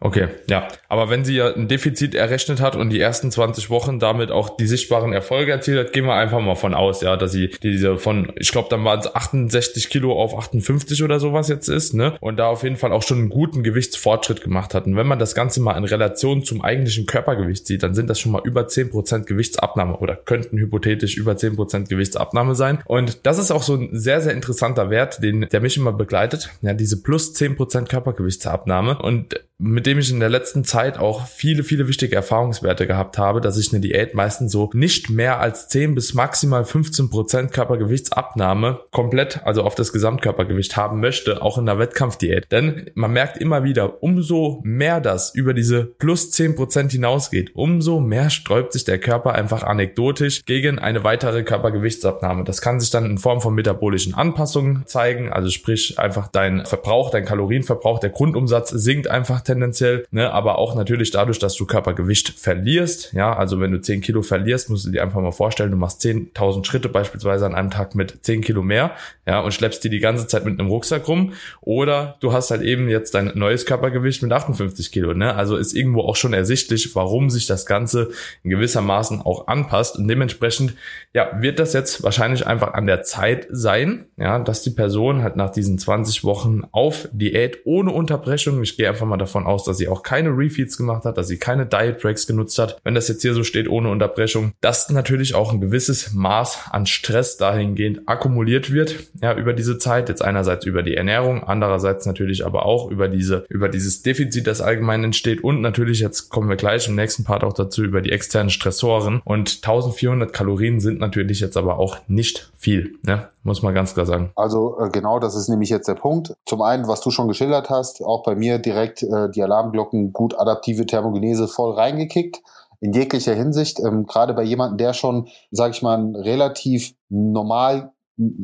Okay, 0.00 0.28
ja. 0.48 0.68
Aber 0.88 1.10
wenn 1.10 1.24
sie 1.24 1.34
ja 1.34 1.52
ein 1.52 1.66
Defizit 1.66 2.14
errechnet 2.14 2.60
hat 2.60 2.76
und 2.76 2.90
die 2.90 3.00
ersten 3.00 3.32
20 3.32 3.68
Wochen 3.68 3.98
damit 3.98 4.30
auch 4.30 4.56
die 4.56 4.66
sichtbaren 4.66 5.12
Erfolge 5.12 5.50
erzielt 5.50 5.78
hat, 5.78 5.92
gehen 5.92 6.04
wir 6.04 6.14
einfach 6.14 6.40
mal 6.40 6.54
von 6.54 6.72
aus, 6.74 7.00
ja, 7.00 7.16
dass 7.16 7.32
sie 7.32 7.48
diese 7.62 7.98
von, 7.98 8.32
ich 8.36 8.52
glaube, 8.52 8.68
dann 8.70 8.84
waren 8.84 9.00
es 9.00 9.12
68 9.12 9.88
Kilo 9.88 10.12
auf 10.12 10.38
58 10.38 11.02
oder 11.02 11.18
sowas 11.18 11.48
jetzt 11.48 11.68
ist, 11.68 11.94
ne? 11.94 12.16
Und 12.20 12.36
da 12.36 12.46
auf 12.46 12.62
jeden 12.62 12.76
Fall 12.76 12.92
auch 12.92 13.02
schon 13.02 13.18
einen 13.18 13.28
guten 13.28 13.64
Gewichtsfortschritt 13.64 14.40
gemacht 14.40 14.72
hat. 14.72 14.86
Und 14.86 14.94
wenn 14.94 15.06
man 15.06 15.18
das 15.18 15.34
Ganze 15.34 15.60
mal 15.60 15.76
in 15.76 15.84
Relation 15.84 16.44
zum 16.44 16.62
eigentlichen 16.62 17.06
Körpergewicht 17.06 17.66
sieht, 17.66 17.82
dann 17.82 17.94
sind 17.94 18.08
das 18.08 18.20
schon 18.20 18.30
mal 18.30 18.42
über 18.44 18.62
10% 18.62 19.24
Gewichtsabnahme 19.24 19.96
oder 19.96 20.14
könnten 20.14 20.58
hypothetisch 20.58 21.16
über 21.16 21.32
10% 21.32 21.88
Gewichtsabnahme 21.88 22.54
sein. 22.54 22.78
Und 22.84 23.26
das 23.26 23.38
ist 23.38 23.50
auch 23.50 23.64
so 23.64 23.74
ein 23.74 23.88
sehr, 23.92 24.20
sehr 24.20 24.34
interessanter 24.34 24.90
Wert, 24.90 25.24
den, 25.24 25.48
der 25.50 25.60
mich 25.60 25.76
immer 25.76 25.92
begleitet. 25.92 26.50
Ja, 26.62 26.72
diese 26.72 27.02
plus 27.02 27.34
10% 27.34 27.88
Körpergewichtsabnahme. 27.88 28.98
Und 28.98 29.34
mit 29.60 29.86
dem 29.86 29.98
ich 29.98 30.12
in 30.12 30.20
der 30.20 30.28
letzten 30.28 30.62
Zeit 30.62 30.98
auch 30.98 31.26
viele, 31.26 31.64
viele 31.64 31.88
wichtige 31.88 32.14
Erfahrungswerte 32.14 32.86
gehabt 32.86 33.18
habe, 33.18 33.40
dass 33.40 33.58
ich 33.58 33.72
eine 33.72 33.80
Diät 33.80 34.14
meistens 34.14 34.52
so 34.52 34.70
nicht 34.72 35.10
mehr 35.10 35.40
als 35.40 35.68
10 35.68 35.96
bis 35.96 36.14
maximal 36.14 36.64
15 36.64 37.10
Prozent 37.10 37.52
Körpergewichtsabnahme 37.52 38.80
komplett, 38.92 39.44
also 39.44 39.64
auf 39.64 39.74
das 39.74 39.92
Gesamtkörpergewicht 39.92 40.76
haben 40.76 41.00
möchte, 41.00 41.42
auch 41.42 41.58
in 41.58 41.66
der 41.66 41.80
Wettkampfdiät. 41.80 42.52
Denn 42.52 42.88
man 42.94 43.12
merkt 43.12 43.38
immer 43.38 43.64
wieder, 43.64 44.00
umso 44.00 44.60
mehr 44.62 45.00
das 45.00 45.34
über 45.34 45.54
diese 45.54 45.86
plus 45.86 46.30
10 46.30 46.54
Prozent 46.54 46.92
hinausgeht, 46.92 47.50
umso 47.54 47.98
mehr 47.98 48.30
sträubt 48.30 48.72
sich 48.72 48.84
der 48.84 48.98
Körper 48.98 49.34
einfach 49.34 49.64
anekdotisch 49.64 50.44
gegen 50.44 50.78
eine 50.78 51.02
weitere 51.02 51.42
Körpergewichtsabnahme. 51.42 52.44
Das 52.44 52.60
kann 52.60 52.78
sich 52.78 52.90
dann 52.90 53.04
in 53.04 53.18
Form 53.18 53.40
von 53.40 53.56
metabolischen 53.56 54.14
Anpassungen 54.14 54.84
zeigen, 54.86 55.32
also 55.32 55.50
sprich 55.50 55.98
einfach 55.98 56.28
dein 56.28 56.64
Verbrauch, 56.64 57.10
dein 57.10 57.24
Kalorienverbrauch, 57.24 57.98
der 57.98 58.10
Grundumsatz 58.10 58.70
sinkt 58.70 59.08
einfach 59.08 59.40
tendenziell, 59.48 60.06
ne, 60.10 60.32
aber 60.32 60.58
auch 60.58 60.74
natürlich 60.74 61.10
dadurch, 61.10 61.38
dass 61.38 61.54
du 61.54 61.66
Körpergewicht 61.66 62.38
verlierst, 62.38 63.12
ja, 63.12 63.34
also 63.34 63.60
wenn 63.60 63.72
du 63.72 63.80
10 63.80 64.00
Kilo 64.00 64.22
verlierst, 64.22 64.70
musst 64.70 64.86
du 64.86 64.90
dir 64.90 65.02
einfach 65.02 65.20
mal 65.20 65.32
vorstellen, 65.32 65.70
du 65.70 65.76
machst 65.76 66.02
10.000 66.02 66.64
Schritte 66.64 66.88
beispielsweise 66.88 67.46
an 67.46 67.54
einem 67.54 67.70
Tag 67.70 67.94
mit 67.94 68.24
10 68.24 68.42
Kilo 68.42 68.62
mehr, 68.62 68.92
ja, 69.26 69.40
und 69.40 69.52
schleppst 69.52 69.82
die 69.82 69.90
die 69.90 69.98
ganze 69.98 70.26
Zeit 70.26 70.44
mit 70.44 70.58
einem 70.58 70.68
Rucksack 70.68 71.08
rum. 71.08 71.32
Oder 71.60 72.16
du 72.20 72.32
hast 72.32 72.50
halt 72.50 72.62
eben 72.62 72.88
jetzt 72.88 73.14
dein 73.14 73.32
neues 73.34 73.66
Körpergewicht 73.66 74.22
mit 74.22 74.32
58 74.32 74.92
Kilo, 74.92 75.14
ne, 75.14 75.34
also 75.34 75.56
ist 75.56 75.74
irgendwo 75.74 76.02
auch 76.02 76.16
schon 76.16 76.32
ersichtlich, 76.32 76.94
warum 76.94 77.30
sich 77.30 77.46
das 77.46 77.66
Ganze 77.66 78.10
in 78.42 78.50
gewissermaßen 78.50 79.22
auch 79.22 79.48
anpasst. 79.48 79.96
Und 79.96 80.08
dementsprechend, 80.08 80.74
ja, 81.14 81.30
wird 81.40 81.58
das 81.58 81.72
jetzt 81.72 82.02
wahrscheinlich 82.02 82.46
einfach 82.46 82.74
an 82.74 82.86
der 82.86 83.02
Zeit 83.02 83.46
sein, 83.50 84.06
ja, 84.16 84.38
dass 84.38 84.62
die 84.62 84.70
Person 84.70 85.22
halt 85.22 85.36
nach 85.36 85.50
diesen 85.50 85.78
20 85.78 86.24
Wochen 86.24 86.62
auf 86.72 87.08
Diät 87.12 87.60
ohne 87.64 87.92
Unterbrechung, 87.92 88.62
ich 88.62 88.76
gehe 88.76 88.88
einfach 88.88 89.06
mal 89.06 89.16
davon 89.16 89.37
davon 89.38 89.46
aus, 89.46 89.64
dass 89.64 89.78
sie 89.78 89.88
auch 89.88 90.02
keine 90.02 90.30
Refeeds 90.30 90.76
gemacht 90.76 91.04
hat, 91.04 91.16
dass 91.16 91.28
sie 91.28 91.38
keine 91.38 91.66
Diet 91.66 92.00
Breaks 92.00 92.26
genutzt 92.26 92.58
hat. 92.58 92.78
Wenn 92.84 92.94
das 92.94 93.08
jetzt 93.08 93.22
hier 93.22 93.34
so 93.34 93.44
steht, 93.44 93.68
ohne 93.68 93.90
Unterbrechung, 93.90 94.52
dass 94.60 94.90
natürlich 94.90 95.34
auch 95.34 95.52
ein 95.52 95.60
gewisses 95.60 96.12
Maß 96.12 96.70
an 96.70 96.86
Stress 96.86 97.36
dahingehend 97.36 98.08
akkumuliert 98.08 98.72
wird, 98.72 98.96
ja, 99.22 99.34
über 99.34 99.52
diese 99.52 99.78
Zeit. 99.78 100.08
Jetzt 100.08 100.22
einerseits 100.22 100.66
über 100.66 100.82
die 100.82 100.94
Ernährung, 100.94 101.44
andererseits 101.44 102.06
natürlich 102.06 102.44
aber 102.44 102.66
auch 102.66 102.90
über 102.90 103.08
diese, 103.08 103.44
über 103.48 103.68
dieses 103.68 104.02
Defizit, 104.02 104.46
das 104.46 104.60
allgemein 104.60 105.04
entsteht 105.04 105.44
und 105.44 105.60
natürlich 105.60 106.00
jetzt 106.00 106.30
kommen 106.30 106.48
wir 106.48 106.56
gleich 106.56 106.88
im 106.88 106.94
nächsten 106.94 107.24
Part 107.24 107.44
auch 107.44 107.52
dazu 107.52 107.84
über 107.84 108.00
die 108.00 108.12
externen 108.12 108.50
Stressoren 108.50 109.20
und 109.24 109.60
1400 109.62 110.32
Kalorien 110.32 110.80
sind 110.80 111.00
natürlich 111.00 111.40
jetzt 111.40 111.56
aber 111.56 111.78
auch 111.78 111.98
nicht 112.08 112.50
viel, 112.56 112.96
ne? 113.02 113.28
muss 113.48 113.62
man 113.62 113.74
ganz 113.74 113.94
klar 113.94 114.06
sagen. 114.06 114.30
Also 114.36 114.78
äh, 114.78 114.90
genau, 114.90 115.18
das 115.18 115.34
ist 115.34 115.48
nämlich 115.48 115.70
jetzt 115.70 115.88
der 115.88 115.94
Punkt. 115.94 116.34
Zum 116.46 116.62
einen, 116.62 116.86
was 116.86 117.00
du 117.00 117.10
schon 117.10 117.26
geschildert 117.26 117.70
hast, 117.70 118.02
auch 118.02 118.22
bei 118.22 118.36
mir 118.36 118.58
direkt 118.58 119.02
äh, 119.02 119.27
die 119.28 119.42
Alarmglocken 119.42 120.12
gut 120.12 120.38
adaptive 120.38 120.86
Thermogenese 120.86 121.48
voll 121.48 121.74
reingekickt. 121.74 122.42
In 122.80 122.92
jeglicher 122.92 123.34
Hinsicht, 123.34 123.80
ähm, 123.80 124.06
gerade 124.06 124.34
bei 124.34 124.44
jemandem, 124.44 124.78
der 124.78 124.92
schon, 124.92 125.28
sage 125.50 125.72
ich 125.72 125.82
mal, 125.82 126.14
relativ 126.14 126.94
normal 127.08 127.92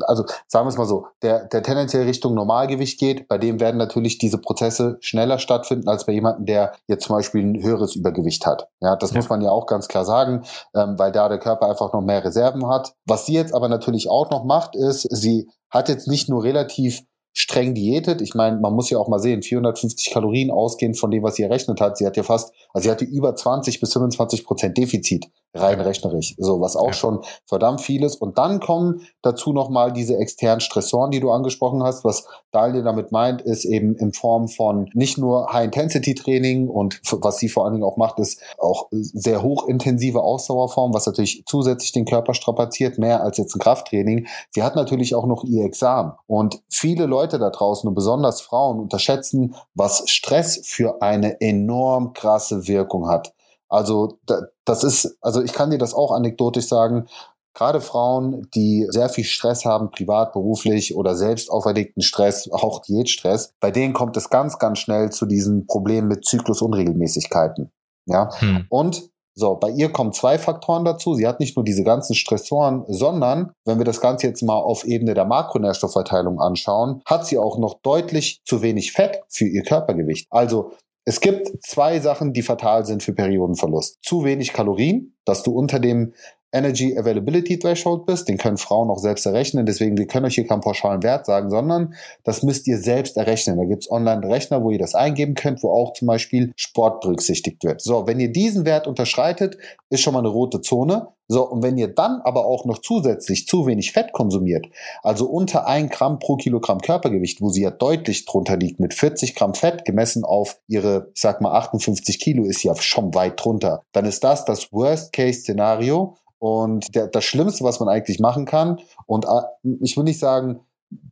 also 0.05 0.23
sagen 0.47 0.65
wir 0.65 0.69
es 0.69 0.77
mal 0.77 0.85
so, 0.85 1.07
der, 1.21 1.45
der 1.45 1.61
tendenziell 1.63 2.05
Richtung 2.05 2.33
Normalgewicht 2.33 2.99
geht, 2.99 3.27
bei 3.27 3.37
dem 3.37 3.59
werden 3.59 3.77
natürlich 3.77 4.17
diese 4.17 4.37
Prozesse 4.37 4.97
schneller 5.01 5.39
stattfinden 5.39 5.87
als 5.87 6.05
bei 6.05 6.13
jemandem, 6.13 6.45
der 6.45 6.73
jetzt 6.87 7.05
zum 7.05 7.15
Beispiel 7.15 7.43
ein 7.43 7.61
höheres 7.61 7.95
Übergewicht 7.95 8.45
hat. 8.45 8.69
Ja, 8.79 8.95
das 8.95 9.11
ja. 9.11 9.17
muss 9.17 9.29
man 9.29 9.41
ja 9.41 9.51
auch 9.51 9.65
ganz 9.67 9.87
klar 9.87 10.05
sagen, 10.05 10.43
ähm, 10.73 10.97
weil 10.97 11.11
da 11.11 11.27
der 11.29 11.39
Körper 11.39 11.69
einfach 11.69 11.93
noch 11.93 12.01
mehr 12.01 12.23
Reserven 12.23 12.67
hat. 12.67 12.93
Was 13.05 13.25
sie 13.25 13.33
jetzt 13.33 13.53
aber 13.53 13.69
natürlich 13.69 14.09
auch 14.09 14.29
noch 14.29 14.45
macht, 14.45 14.75
ist, 14.75 15.01
sie 15.11 15.49
hat 15.69 15.89
jetzt 15.89 16.07
nicht 16.07 16.29
nur 16.29 16.43
relativ 16.43 17.03
streng 17.35 17.73
diätet. 17.75 18.21
Ich 18.21 18.33
meine, 18.33 18.57
man 18.59 18.73
muss 18.73 18.89
ja 18.89 18.97
auch 18.97 19.09
mal 19.09 19.19
sehen, 19.19 19.43
450 19.43 20.11
Kalorien 20.11 20.49
ausgehend 20.49 20.97
von 20.97 21.11
dem, 21.11 21.21
was 21.21 21.35
sie 21.35 21.43
errechnet 21.43 21.81
hat. 21.81 21.97
Sie 21.97 22.05
hat 22.05 22.15
ja 22.15 22.23
fast, 22.23 22.53
also 22.73 22.85
sie 22.85 22.91
hatte 22.91 23.05
über 23.05 23.35
20 23.35 23.79
bis 23.79 23.93
25 23.93 24.45
Prozent 24.45 24.77
Defizit 24.77 25.27
rein 25.55 25.79
rechnerisch. 25.79 26.35
So, 26.37 26.61
was 26.61 26.75
auch 26.75 26.87
ja. 26.87 26.93
schon 26.93 27.21
verdammt 27.45 27.81
viel 27.81 28.03
ist. 28.03 28.15
Und 28.15 28.37
dann 28.37 28.59
kommen 28.59 29.01
dazu 29.21 29.53
nochmal 29.53 29.93
diese 29.93 30.17
externen 30.17 30.59
Stressoren, 30.59 31.11
die 31.11 31.19
du 31.19 31.31
angesprochen 31.31 31.83
hast. 31.83 32.03
Was 32.03 32.25
Daniel 32.51 32.83
damit 32.83 33.11
meint, 33.11 33.41
ist 33.41 33.65
eben 33.65 33.95
in 33.95 34.13
Form 34.13 34.47
von 34.47 34.89
nicht 34.93 35.17
nur 35.17 35.51
High-Intensity-Training 35.51 36.67
und 36.67 37.01
was 37.21 37.37
sie 37.37 37.49
vor 37.49 37.65
allen 37.65 37.73
Dingen 37.73 37.85
auch 37.85 37.97
macht, 37.97 38.19
ist 38.19 38.41
auch 38.57 38.87
sehr 38.91 39.41
hochintensive 39.41 40.21
Ausdauerform, 40.21 40.93
was 40.93 41.05
natürlich 41.05 41.43
zusätzlich 41.45 41.91
den 41.91 42.05
Körper 42.05 42.33
strapaziert, 42.33 42.97
mehr 42.97 43.23
als 43.23 43.37
jetzt 43.37 43.55
ein 43.55 43.59
Krafttraining. 43.59 44.27
Sie 44.51 44.63
hat 44.63 44.75
natürlich 44.75 45.15
auch 45.15 45.25
noch 45.25 45.43
ihr 45.43 45.63
Examen. 45.63 46.13
Und 46.27 46.61
viele 46.69 47.05
Leute 47.05 47.24
da 47.33 47.49
draußen 47.49 47.87
und 47.87 47.95
besonders 47.95 48.41
Frauen 48.41 48.79
unterschätzen, 48.79 49.55
was 49.73 50.03
Stress 50.09 50.61
für 50.63 51.01
eine 51.01 51.41
enorm 51.41 52.13
krasse 52.13 52.67
Wirkung 52.67 53.07
hat. 53.07 53.33
Also 53.67 54.19
das 54.63 54.83
ist, 54.83 55.17
also 55.21 55.41
ich 55.41 55.53
kann 55.53 55.71
dir 55.71 55.77
das 55.77 55.93
auch 55.93 56.11
anekdotisch 56.11 56.67
sagen. 56.67 57.07
Gerade 57.53 57.81
Frauen, 57.81 58.49
die 58.53 58.85
sehr 58.89 59.09
viel 59.09 59.23
Stress 59.23 59.63
haben, 59.65 59.89
privat, 59.89 60.33
beruflich 60.33 60.95
oder 60.95 61.15
selbst 61.15 61.49
auferlegten 61.49 62.03
Stress, 62.03 62.49
auch 62.51 62.81
Diätstress, 62.81 63.53
bei 63.61 63.71
denen 63.71 63.93
kommt 63.93 64.17
es 64.17 64.29
ganz, 64.29 64.59
ganz 64.59 64.79
schnell 64.79 65.09
zu 65.11 65.25
diesen 65.25 65.65
Problemen 65.65 66.07
mit 66.07 66.25
Zyklusunregelmäßigkeiten. 66.25 67.71
Ja. 68.07 68.29
Hm. 68.39 68.65
Und 68.69 69.09
so, 69.37 69.55
bei 69.55 69.69
ihr 69.69 69.91
kommen 69.91 70.13
zwei 70.13 70.37
Faktoren 70.37 70.85
dazu. 70.85 71.13
Sie 71.13 71.27
hat 71.27 71.41
nicht 71.41 71.57
nur 71.57 71.65
diese 71.65 71.83
ganzen 71.83 72.15
Stressoren, 72.15 72.85
sondern 72.87 73.51
wenn 73.65 73.77
wir 73.77 73.85
das 73.85 73.99
Ganze 73.99 74.27
jetzt 74.27 74.41
mal 74.41 74.57
auf 74.57 74.85
Ebene 74.85 75.13
der 75.13 75.25
Makronährstoffverteilung 75.25 76.39
anschauen, 76.39 77.01
hat 77.05 77.25
sie 77.25 77.37
auch 77.37 77.57
noch 77.57 77.81
deutlich 77.81 78.39
zu 78.45 78.61
wenig 78.61 78.93
Fett 78.93 79.19
für 79.27 79.45
ihr 79.45 79.63
Körpergewicht. 79.63 80.27
Also 80.29 80.71
es 81.03 81.19
gibt 81.19 81.51
zwei 81.63 81.99
Sachen, 81.99 82.31
die 82.31 82.41
fatal 82.41 82.85
sind 82.85 83.03
für 83.03 83.13
Periodenverlust. 83.13 83.97
Zu 84.01 84.23
wenig 84.23 84.53
Kalorien, 84.53 85.15
dass 85.25 85.43
du 85.43 85.51
unter 85.51 85.79
dem 85.79 86.13
Energy 86.55 86.97
Availability 86.97 87.59
Threshold 87.59 88.05
bist. 88.05 88.29
Den 88.29 88.37
können 88.37 88.57
Frauen 88.57 88.89
auch 88.89 88.99
selbst 88.99 89.25
errechnen. 89.25 89.65
Deswegen, 89.65 89.97
wir 89.97 90.07
können 90.07 90.25
euch 90.25 90.35
hier 90.35 90.47
keinen 90.47 90.61
pauschalen 90.61 91.03
Wert 91.03 91.25
sagen, 91.25 91.49
sondern 91.49 91.93
das 92.23 92.43
müsst 92.43 92.65
ihr 92.67 92.77
selbst 92.77 93.17
errechnen. 93.17 93.57
Da 93.57 93.65
gibt's 93.65 93.91
Online-Rechner, 93.91 94.63
wo 94.63 94.71
ihr 94.71 94.79
das 94.79 94.95
eingeben 94.95 95.35
könnt, 95.35 95.61
wo 95.63 95.69
auch 95.69 95.93
zum 95.93 96.07
Beispiel 96.07 96.53
Sport 96.55 97.01
berücksichtigt 97.01 97.63
wird. 97.63 97.81
So, 97.81 98.07
wenn 98.07 98.19
ihr 98.19 98.31
diesen 98.31 98.65
Wert 98.65 98.87
unterschreitet, 98.87 99.57
ist 99.89 100.01
schon 100.01 100.13
mal 100.13 100.19
eine 100.19 100.29
rote 100.29 100.61
Zone. 100.61 101.09
So, 101.27 101.49
und 101.49 101.63
wenn 101.63 101.77
ihr 101.77 101.87
dann 101.87 102.21
aber 102.23 102.45
auch 102.45 102.65
noch 102.65 102.77
zusätzlich 102.77 103.47
zu 103.47 103.65
wenig 103.65 103.93
Fett 103.93 104.13
konsumiert, 104.13 104.67
also 105.01 105.25
unter 105.25 105.65
ein 105.67 105.89
Gramm 105.89 106.19
pro 106.19 106.35
Kilogramm 106.35 106.79
Körpergewicht, 106.79 107.41
wo 107.41 107.49
sie 107.49 107.63
ja 107.63 107.71
deutlich 107.71 108.25
drunter 108.25 108.57
liegt, 108.57 108.79
mit 108.79 108.93
40 108.93 109.33
Gramm 109.33 109.55
Fett 109.55 109.85
gemessen 109.85 110.23
auf 110.23 110.59
ihre, 110.67 111.09
ich 111.15 111.21
sag 111.21 111.41
mal 111.41 111.53
58 111.53 112.19
Kilo, 112.19 112.45
ist 112.45 112.63
ja 112.63 112.75
schon 112.75 113.15
weit 113.15 113.43
drunter, 113.43 113.81
dann 113.91 114.05
ist 114.05 114.23
das 114.23 114.45
das 114.45 114.71
Worst-Case-Szenario, 114.71 116.15
und 116.39 116.93
der, 116.95 117.07
das 117.07 117.23
Schlimmste, 117.23 117.63
was 117.63 117.79
man 117.79 117.89
eigentlich 117.89 118.19
machen 118.19 118.45
kann, 118.45 118.79
und 119.05 119.25
äh, 119.25 119.69
ich 119.81 119.95
will 119.97 120.03
nicht 120.03 120.19
sagen, 120.19 120.59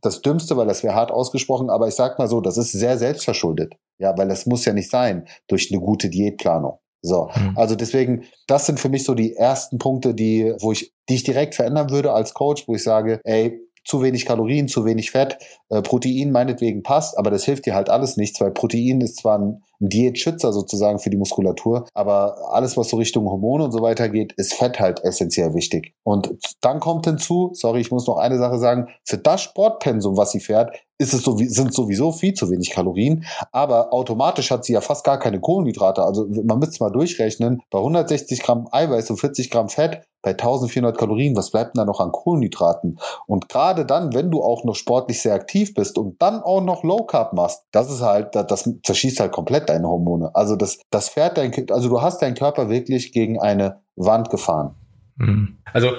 das 0.00 0.22
Dümmste, 0.22 0.56
weil 0.56 0.66
das 0.66 0.82
wäre 0.82 0.94
hart 0.94 1.10
ausgesprochen, 1.10 1.70
aber 1.70 1.88
ich 1.88 1.94
sag 1.94 2.18
mal 2.18 2.28
so, 2.28 2.40
das 2.40 2.56
ist 2.56 2.72
sehr 2.72 2.96
selbstverschuldet. 2.98 3.74
Ja, 3.98 4.16
weil 4.16 4.28
das 4.28 4.46
muss 4.46 4.64
ja 4.64 4.72
nicht 4.72 4.90
sein 4.90 5.26
durch 5.46 5.70
eine 5.70 5.80
gute 5.80 6.08
Diätplanung. 6.08 6.78
So, 7.02 7.28
mhm. 7.34 7.52
also 7.56 7.76
deswegen, 7.76 8.24
das 8.46 8.66
sind 8.66 8.80
für 8.80 8.88
mich 8.88 9.04
so 9.04 9.14
die 9.14 9.36
ersten 9.36 9.78
Punkte, 9.78 10.14
die, 10.14 10.54
wo 10.60 10.72
ich, 10.72 10.92
die 11.08 11.16
ich 11.16 11.22
direkt 11.22 11.54
verändern 11.54 11.90
würde 11.90 12.12
als 12.12 12.32
Coach, 12.32 12.66
wo 12.66 12.74
ich 12.74 12.82
sage, 12.82 13.20
ey, 13.24 13.60
zu 13.84 14.02
wenig 14.02 14.24
Kalorien, 14.24 14.68
zu 14.68 14.86
wenig 14.86 15.10
Fett, 15.10 15.36
äh, 15.68 15.82
Protein 15.82 16.32
meinetwegen 16.32 16.82
passt, 16.82 17.18
aber 17.18 17.30
das 17.30 17.44
hilft 17.44 17.66
dir 17.66 17.74
halt 17.74 17.90
alles 17.90 18.16
nichts, 18.16 18.40
weil 18.40 18.52
Protein 18.52 19.02
ist 19.02 19.18
zwar 19.18 19.38
ein, 19.38 19.62
ein 19.73 19.73
Diätschützer 19.88 20.52
sozusagen 20.52 20.98
für 20.98 21.10
die 21.10 21.16
Muskulatur, 21.16 21.86
aber 21.94 22.52
alles, 22.52 22.76
was 22.76 22.88
so 22.88 22.96
Richtung 22.96 23.26
Hormone 23.26 23.64
und 23.64 23.72
so 23.72 23.80
weiter 23.80 24.08
geht, 24.08 24.32
ist 24.34 24.54
Fett 24.54 24.80
halt 24.80 25.02
essentiell 25.04 25.54
wichtig. 25.54 25.94
Und 26.02 26.36
dann 26.60 26.80
kommt 26.80 27.06
hinzu, 27.06 27.50
sorry, 27.54 27.80
ich 27.80 27.90
muss 27.90 28.06
noch 28.06 28.18
eine 28.18 28.38
Sache 28.38 28.58
sagen, 28.58 28.88
für 29.04 29.18
das 29.18 29.42
Sportpensum, 29.42 30.16
was 30.16 30.32
sie 30.32 30.40
fährt, 30.40 30.76
ist 30.98 31.12
es 31.12 31.22
so, 31.22 31.36
sind 31.36 31.74
sowieso 31.74 32.12
viel 32.12 32.34
zu 32.34 32.50
wenig 32.50 32.70
Kalorien, 32.70 33.24
aber 33.52 33.92
automatisch 33.92 34.50
hat 34.50 34.64
sie 34.64 34.74
ja 34.74 34.80
fast 34.80 35.04
gar 35.04 35.18
keine 35.18 35.40
Kohlenhydrate. 35.40 36.02
Also 36.02 36.26
man 36.44 36.58
müsste 36.58 36.82
mal 36.82 36.90
durchrechnen, 36.90 37.62
bei 37.70 37.78
160 37.78 38.42
Gramm 38.42 38.68
Eiweiß 38.70 39.10
und 39.10 39.16
40 39.16 39.50
Gramm 39.50 39.68
Fett 39.68 40.02
bei 40.22 40.30
1400 40.30 40.96
Kalorien, 40.96 41.36
was 41.36 41.50
bleibt 41.50 41.76
denn 41.76 41.80
da 41.80 41.84
noch 41.84 42.00
an 42.00 42.10
Kohlenhydraten? 42.10 42.98
Und 43.26 43.48
gerade 43.48 43.84
dann, 43.84 44.14
wenn 44.14 44.30
du 44.30 44.42
auch 44.42 44.64
noch 44.64 44.74
sportlich 44.74 45.20
sehr 45.20 45.34
aktiv 45.34 45.74
bist 45.74 45.98
und 45.98 46.20
dann 46.22 46.42
auch 46.42 46.62
noch 46.62 46.82
Low 46.82 47.04
Carb 47.04 47.34
machst, 47.34 47.64
das 47.72 47.90
ist 47.90 48.00
halt, 48.00 48.34
das 48.34 48.70
zerschießt 48.82 49.20
halt 49.20 49.32
komplett 49.32 49.68
deine 49.68 49.86
Hormone. 49.86 50.30
Also 50.34 50.56
das, 50.56 50.78
das 50.90 51.10
fährt 51.10 51.36
dein, 51.36 51.52
also 51.70 51.88
du 51.88 52.00
hast 52.00 52.22
deinen 52.22 52.34
Körper 52.34 52.70
wirklich 52.70 53.12
gegen 53.12 53.38
eine 53.38 53.82
Wand 53.96 54.30
gefahren. 54.30 54.74
Mhm. 55.16 55.58
Also 55.72 55.90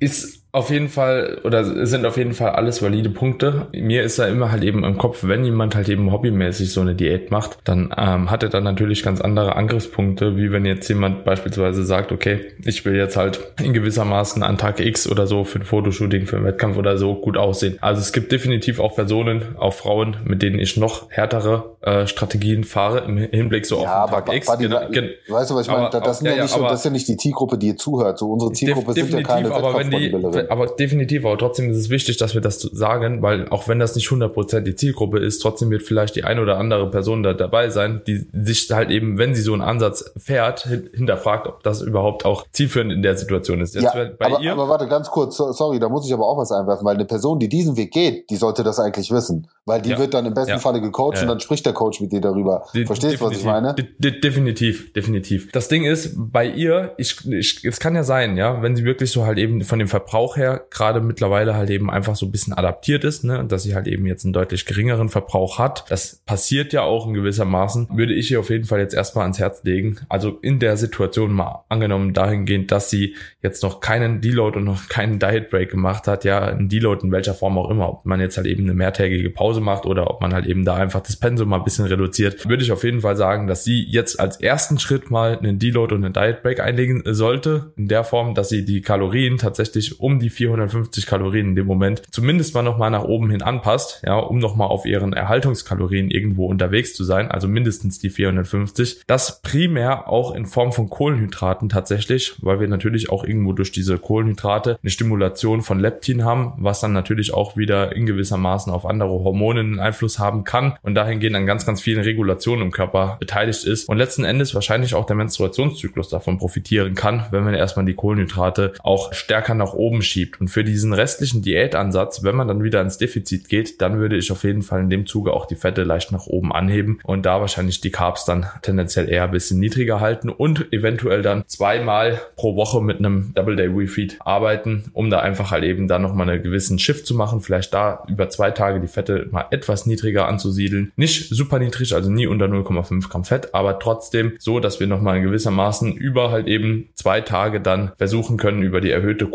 ist 0.00 0.43
auf 0.54 0.70
jeden 0.70 0.88
Fall 0.88 1.40
oder 1.42 1.64
sind 1.84 2.06
auf 2.06 2.16
jeden 2.16 2.32
Fall 2.32 2.50
alles 2.50 2.80
valide 2.80 3.10
Punkte. 3.10 3.66
Mir 3.72 4.04
ist 4.04 4.20
da 4.20 4.26
immer 4.26 4.52
halt 4.52 4.62
eben 4.62 4.84
im 4.84 4.96
Kopf, 4.96 5.24
wenn 5.24 5.44
jemand 5.44 5.74
halt 5.74 5.88
eben 5.88 6.12
hobbymäßig 6.12 6.72
so 6.72 6.80
eine 6.80 6.94
Diät 6.94 7.32
macht, 7.32 7.58
dann 7.64 7.92
ähm, 7.98 8.30
hat 8.30 8.44
er 8.44 8.50
dann 8.50 8.62
natürlich 8.62 9.02
ganz 9.02 9.20
andere 9.20 9.56
Angriffspunkte, 9.56 10.36
wie 10.36 10.52
wenn 10.52 10.64
jetzt 10.64 10.88
jemand 10.88 11.24
beispielsweise 11.24 11.84
sagt, 11.84 12.12
okay, 12.12 12.52
ich 12.64 12.84
will 12.84 12.94
jetzt 12.94 13.16
halt 13.16 13.40
in 13.60 13.72
gewissermaßen 13.72 14.44
an 14.44 14.56
Tag 14.56 14.78
X 14.78 15.10
oder 15.10 15.26
so 15.26 15.42
für 15.42 15.58
ein 15.58 15.64
Fotoshooting, 15.64 16.26
für 16.26 16.36
einen 16.36 16.44
Wettkampf 16.44 16.76
oder 16.76 16.98
so 16.98 17.16
gut 17.16 17.36
aussehen. 17.36 17.76
Also 17.80 18.00
es 18.00 18.12
gibt 18.12 18.30
definitiv 18.30 18.78
auch 18.78 18.94
Personen, 18.94 19.56
auch 19.58 19.74
Frauen, 19.74 20.18
mit 20.22 20.40
denen 20.40 20.60
ich 20.60 20.76
noch 20.76 21.10
härtere 21.10 21.74
äh, 21.80 22.06
Strategien 22.06 22.62
fahre 22.62 23.00
im 23.00 23.16
Hinblick 23.16 23.66
so 23.66 23.82
ja, 23.82 24.04
auf 24.04 24.10
den 24.10 24.24
Tag 24.24 24.32
X. 24.32 24.46
Buddy, 24.46 24.68
genau, 24.68 25.08
weißt 25.28 25.50
du, 25.50 25.54
was 25.56 25.66
ich 25.66 25.72
meine? 25.72 25.90
Das, 25.90 26.20
sind 26.20 26.28
ja, 26.28 26.36
ja 26.36 26.42
nicht, 26.44 26.54
aber, 26.54 26.68
das 26.68 26.78
ist 26.78 26.84
ja 26.84 26.90
nicht 26.92 27.08
die 27.08 27.16
Zielgruppe, 27.16 27.58
die 27.58 27.68
ihr 27.68 27.76
zuhört. 27.76 28.20
So 28.20 28.30
unsere 28.30 28.52
Zielgruppe 28.52 28.92
sind 28.92 29.10
ja 29.10 29.22
keine 29.22 29.52
aber 29.52 29.76
wenn 29.76 29.90
die, 29.90 30.12
aber 30.50 30.66
definitiv, 30.66 31.24
aber 31.24 31.38
trotzdem 31.38 31.70
ist 31.70 31.76
es 31.76 31.90
wichtig, 31.90 32.16
dass 32.16 32.34
wir 32.34 32.40
das 32.40 32.60
sagen, 32.60 33.22
weil 33.22 33.48
auch 33.48 33.68
wenn 33.68 33.78
das 33.78 33.94
nicht 33.94 34.08
100% 34.08 34.60
die 34.60 34.74
Zielgruppe 34.74 35.18
ist, 35.18 35.40
trotzdem 35.40 35.70
wird 35.70 35.82
vielleicht 35.82 36.16
die 36.16 36.24
ein 36.24 36.38
oder 36.38 36.58
andere 36.58 36.90
Person 36.90 37.22
da 37.22 37.32
dabei 37.32 37.70
sein, 37.70 38.02
die 38.06 38.26
sich 38.32 38.70
halt 38.70 38.90
eben, 38.90 39.18
wenn 39.18 39.34
sie 39.34 39.42
so 39.42 39.52
einen 39.52 39.62
Ansatz 39.62 40.12
fährt, 40.16 40.68
hinterfragt, 40.92 41.46
ob 41.46 41.62
das 41.62 41.82
überhaupt 41.82 42.24
auch 42.24 42.46
zielführend 42.52 42.92
in 42.92 43.02
der 43.02 43.16
Situation 43.16 43.60
ist. 43.60 43.74
Jetzt 43.74 43.94
ja, 43.94 44.10
bei 44.18 44.26
aber, 44.26 44.40
ihr, 44.40 44.52
aber 44.52 44.68
warte, 44.68 44.86
ganz 44.88 45.10
kurz, 45.10 45.36
sorry, 45.36 45.78
da 45.78 45.88
muss 45.88 46.06
ich 46.06 46.12
aber 46.12 46.26
auch 46.26 46.38
was 46.38 46.52
einwerfen, 46.52 46.84
weil 46.84 46.94
eine 46.94 47.04
Person, 47.04 47.38
die 47.38 47.48
diesen 47.48 47.76
Weg 47.76 47.92
geht, 47.92 48.30
die 48.30 48.36
sollte 48.36 48.62
das 48.62 48.78
eigentlich 48.78 49.10
wissen, 49.10 49.48
weil 49.64 49.82
die 49.82 49.90
ja. 49.90 49.98
wird 49.98 50.14
dann 50.14 50.26
im 50.26 50.34
besten 50.34 50.50
ja. 50.50 50.58
Falle 50.58 50.80
gecoacht 50.80 51.20
und 51.20 51.28
dann 51.28 51.40
spricht 51.40 51.66
der 51.66 51.72
Coach 51.72 52.00
mit 52.00 52.12
dir 52.12 52.20
darüber. 52.20 52.66
De 52.74 52.86
Verstehst 52.86 53.20
du, 53.20 53.24
was 53.24 53.36
ich 53.36 53.44
meine? 53.44 53.74
De 53.74 54.20
definitiv, 54.20 54.92
definitiv. 54.92 55.50
Das 55.52 55.68
Ding 55.68 55.84
ist, 55.84 56.14
bei 56.16 56.46
ihr, 56.46 56.92
ich, 56.98 57.26
ich, 57.30 57.64
es 57.64 57.80
kann 57.80 57.94
ja 57.94 58.04
sein, 58.04 58.36
ja, 58.36 58.62
wenn 58.62 58.76
sie 58.76 58.84
wirklich 58.84 59.10
so 59.10 59.24
halt 59.24 59.38
eben 59.38 59.62
von 59.62 59.78
dem 59.78 59.88
Verbrauch 59.88 60.33
her 60.36 60.64
gerade 60.70 61.00
mittlerweile 61.00 61.54
halt 61.54 61.70
eben 61.70 61.90
einfach 61.90 62.16
so 62.16 62.26
ein 62.26 62.32
bisschen 62.32 62.52
adaptiert 62.52 63.04
ist, 63.04 63.24
ne, 63.24 63.44
dass 63.46 63.62
sie 63.62 63.74
halt 63.74 63.86
eben 63.86 64.06
jetzt 64.06 64.24
einen 64.24 64.32
deutlich 64.32 64.66
geringeren 64.66 65.08
Verbrauch 65.08 65.58
hat. 65.58 65.84
Das 65.88 66.22
passiert 66.26 66.72
ja 66.72 66.82
auch 66.82 67.06
in 67.06 67.14
gewisser 67.14 67.44
Maßen. 67.44 67.88
Würde 67.92 68.14
ich 68.14 68.30
ihr 68.30 68.40
auf 68.40 68.50
jeden 68.50 68.64
Fall 68.64 68.80
jetzt 68.80 68.94
erstmal 68.94 69.22
ans 69.22 69.38
Herz 69.38 69.62
legen. 69.64 69.96
Also 70.08 70.38
in 70.42 70.58
der 70.58 70.76
Situation 70.76 71.32
mal 71.32 71.64
angenommen 71.68 72.12
dahingehend, 72.12 72.70
dass 72.70 72.90
sie 72.90 73.16
jetzt 73.42 73.62
noch 73.62 73.80
keinen 73.80 74.20
Deload 74.20 74.58
und 74.58 74.64
noch 74.64 74.88
keinen 74.88 75.18
Diet 75.18 75.50
Break 75.50 75.70
gemacht 75.70 76.06
hat, 76.06 76.24
ja, 76.24 76.40
ein 76.40 76.68
Deload 76.68 77.04
in 77.04 77.12
welcher 77.12 77.34
Form 77.34 77.58
auch 77.58 77.70
immer, 77.70 77.88
ob 77.88 78.06
man 78.06 78.20
jetzt 78.20 78.36
halt 78.36 78.46
eben 78.46 78.64
eine 78.64 78.74
mehrtägige 78.74 79.30
Pause 79.30 79.60
macht 79.60 79.86
oder 79.86 80.10
ob 80.10 80.20
man 80.20 80.32
halt 80.32 80.46
eben 80.46 80.64
da 80.64 80.74
einfach 80.74 81.00
das 81.00 81.16
Pensum 81.16 81.48
mal 81.48 81.58
ein 81.58 81.64
bisschen 81.64 81.86
reduziert, 81.86 82.48
würde 82.48 82.62
ich 82.62 82.72
auf 82.72 82.84
jeden 82.84 83.00
Fall 83.00 83.16
sagen, 83.16 83.46
dass 83.46 83.64
sie 83.64 83.84
jetzt 83.84 84.18
als 84.20 84.40
ersten 84.40 84.78
Schritt 84.78 85.10
mal 85.10 85.38
einen 85.38 85.58
Deload 85.58 85.94
und 85.94 86.04
einen 86.04 86.14
Diet 86.14 86.42
Break 86.42 86.60
einlegen 86.60 87.02
sollte, 87.06 87.72
in 87.76 87.88
der 87.88 88.04
Form, 88.04 88.34
dass 88.34 88.48
sie 88.48 88.64
die 88.64 88.82
Kalorien 88.82 89.38
tatsächlich 89.38 90.00
um 90.00 90.18
die 90.18 90.23
400 90.30 90.54
450 90.54 91.06
Kalorien 91.06 91.48
in 91.48 91.54
dem 91.54 91.66
Moment 91.66 92.02
zumindest 92.10 92.54
mal 92.54 92.62
nochmal 92.62 92.90
nach 92.90 93.04
oben 93.04 93.30
hin 93.30 93.42
anpasst, 93.42 94.02
ja, 94.04 94.16
um 94.16 94.38
nochmal 94.38 94.68
auf 94.68 94.86
ihren 94.86 95.12
Erhaltungskalorien 95.12 96.10
irgendwo 96.10 96.46
unterwegs 96.46 96.94
zu 96.94 97.04
sein, 97.04 97.30
also 97.30 97.48
mindestens 97.48 97.98
die 97.98 98.10
450. 98.10 99.02
Das 99.06 99.40
primär 99.42 100.08
auch 100.08 100.34
in 100.34 100.46
Form 100.46 100.72
von 100.72 100.88
Kohlenhydraten 100.88 101.68
tatsächlich, 101.68 102.36
weil 102.40 102.60
wir 102.60 102.68
natürlich 102.68 103.10
auch 103.10 103.24
irgendwo 103.24 103.52
durch 103.52 103.72
diese 103.72 103.98
Kohlenhydrate 103.98 104.78
eine 104.82 104.90
Stimulation 104.90 105.62
von 105.62 105.80
Leptin 105.80 106.24
haben, 106.24 106.54
was 106.58 106.80
dann 106.80 106.92
natürlich 106.92 107.34
auch 107.34 107.56
wieder 107.56 107.94
in 107.94 108.06
gewisser 108.06 108.36
Maßen 108.36 108.72
auf 108.72 108.86
andere 108.86 109.10
Hormone 109.10 109.60
einen 109.60 109.80
Einfluss 109.80 110.18
haben 110.18 110.44
kann 110.44 110.74
und 110.82 110.94
dahingehend 110.94 111.36
an 111.36 111.46
ganz, 111.46 111.66
ganz 111.66 111.80
vielen 111.80 112.02
Regulationen 112.02 112.66
im 112.66 112.70
Körper 112.70 113.16
beteiligt 113.20 113.64
ist 113.64 113.88
und 113.88 113.98
letzten 113.98 114.24
Endes 114.24 114.54
wahrscheinlich 114.54 114.94
auch 114.94 115.06
der 115.06 115.16
Menstruationszyklus 115.16 116.08
davon 116.08 116.38
profitieren 116.38 116.94
kann, 116.94 117.26
wenn 117.30 117.44
wir 117.44 117.56
erstmal 117.56 117.84
die 117.84 117.94
Kohlenhydrate 117.94 118.74
auch 118.82 119.12
stärker 119.12 119.54
nach 119.54 119.72
oben 119.74 120.02
schiebt. 120.04 120.40
Und 120.40 120.48
für 120.48 120.64
diesen 120.64 120.92
restlichen 120.92 121.42
Diätansatz, 121.42 122.22
wenn 122.22 122.36
man 122.36 122.48
dann 122.48 122.62
wieder 122.62 122.80
ins 122.80 122.98
Defizit 122.98 123.48
geht, 123.48 123.80
dann 123.80 123.98
würde 123.98 124.16
ich 124.16 124.30
auf 124.30 124.44
jeden 124.44 124.62
Fall 124.62 124.80
in 124.80 124.90
dem 124.90 125.06
Zuge 125.06 125.32
auch 125.32 125.46
die 125.46 125.56
Fette 125.56 125.82
leicht 125.82 126.12
nach 126.12 126.26
oben 126.26 126.52
anheben 126.52 127.00
und 127.04 127.26
da 127.26 127.40
wahrscheinlich 127.40 127.80
die 127.80 127.90
Carbs 127.90 128.24
dann 128.24 128.46
tendenziell 128.62 129.08
eher 129.08 129.24
ein 129.24 129.30
bisschen 129.30 129.58
niedriger 129.58 130.00
halten 130.00 130.28
und 130.28 130.72
eventuell 130.72 131.22
dann 131.22 131.44
zweimal 131.46 132.20
pro 132.36 132.56
Woche 132.56 132.80
mit 132.80 132.98
einem 132.98 133.32
Double 133.34 133.56
Day 133.56 133.66
Refeed 133.66 134.18
arbeiten, 134.20 134.90
um 134.92 135.10
da 135.10 135.20
einfach 135.20 135.50
halt 135.50 135.64
eben 135.64 135.88
dann 135.88 136.02
nochmal 136.02 136.28
einen 136.28 136.42
gewissen 136.42 136.78
Shift 136.78 137.06
zu 137.06 137.14
machen, 137.14 137.40
vielleicht 137.40 137.74
da 137.74 138.04
über 138.08 138.28
zwei 138.28 138.50
Tage 138.50 138.80
die 138.80 138.88
Fette 138.88 139.26
mal 139.30 139.46
etwas 139.50 139.86
niedriger 139.86 140.28
anzusiedeln. 140.28 140.92
Nicht 140.96 141.28
super 141.30 141.58
niedrig, 141.58 141.94
also 141.94 142.10
nie 142.10 142.26
unter 142.26 142.46
0,5 142.46 143.08
Gramm 143.08 143.24
Fett, 143.24 143.54
aber 143.54 143.78
trotzdem 143.78 144.32
so, 144.38 144.60
dass 144.60 144.80
wir 144.80 144.86
nochmal 144.86 145.20
gewissermaßen 145.22 145.92
über 145.92 146.30
halt 146.30 146.46
eben 146.46 146.88
zwei 146.94 147.20
Tage 147.20 147.60
dann 147.60 147.92
versuchen 147.96 148.36
können, 148.36 148.62
über 148.62 148.80
die 148.80 148.90
erhöhte 148.90 149.26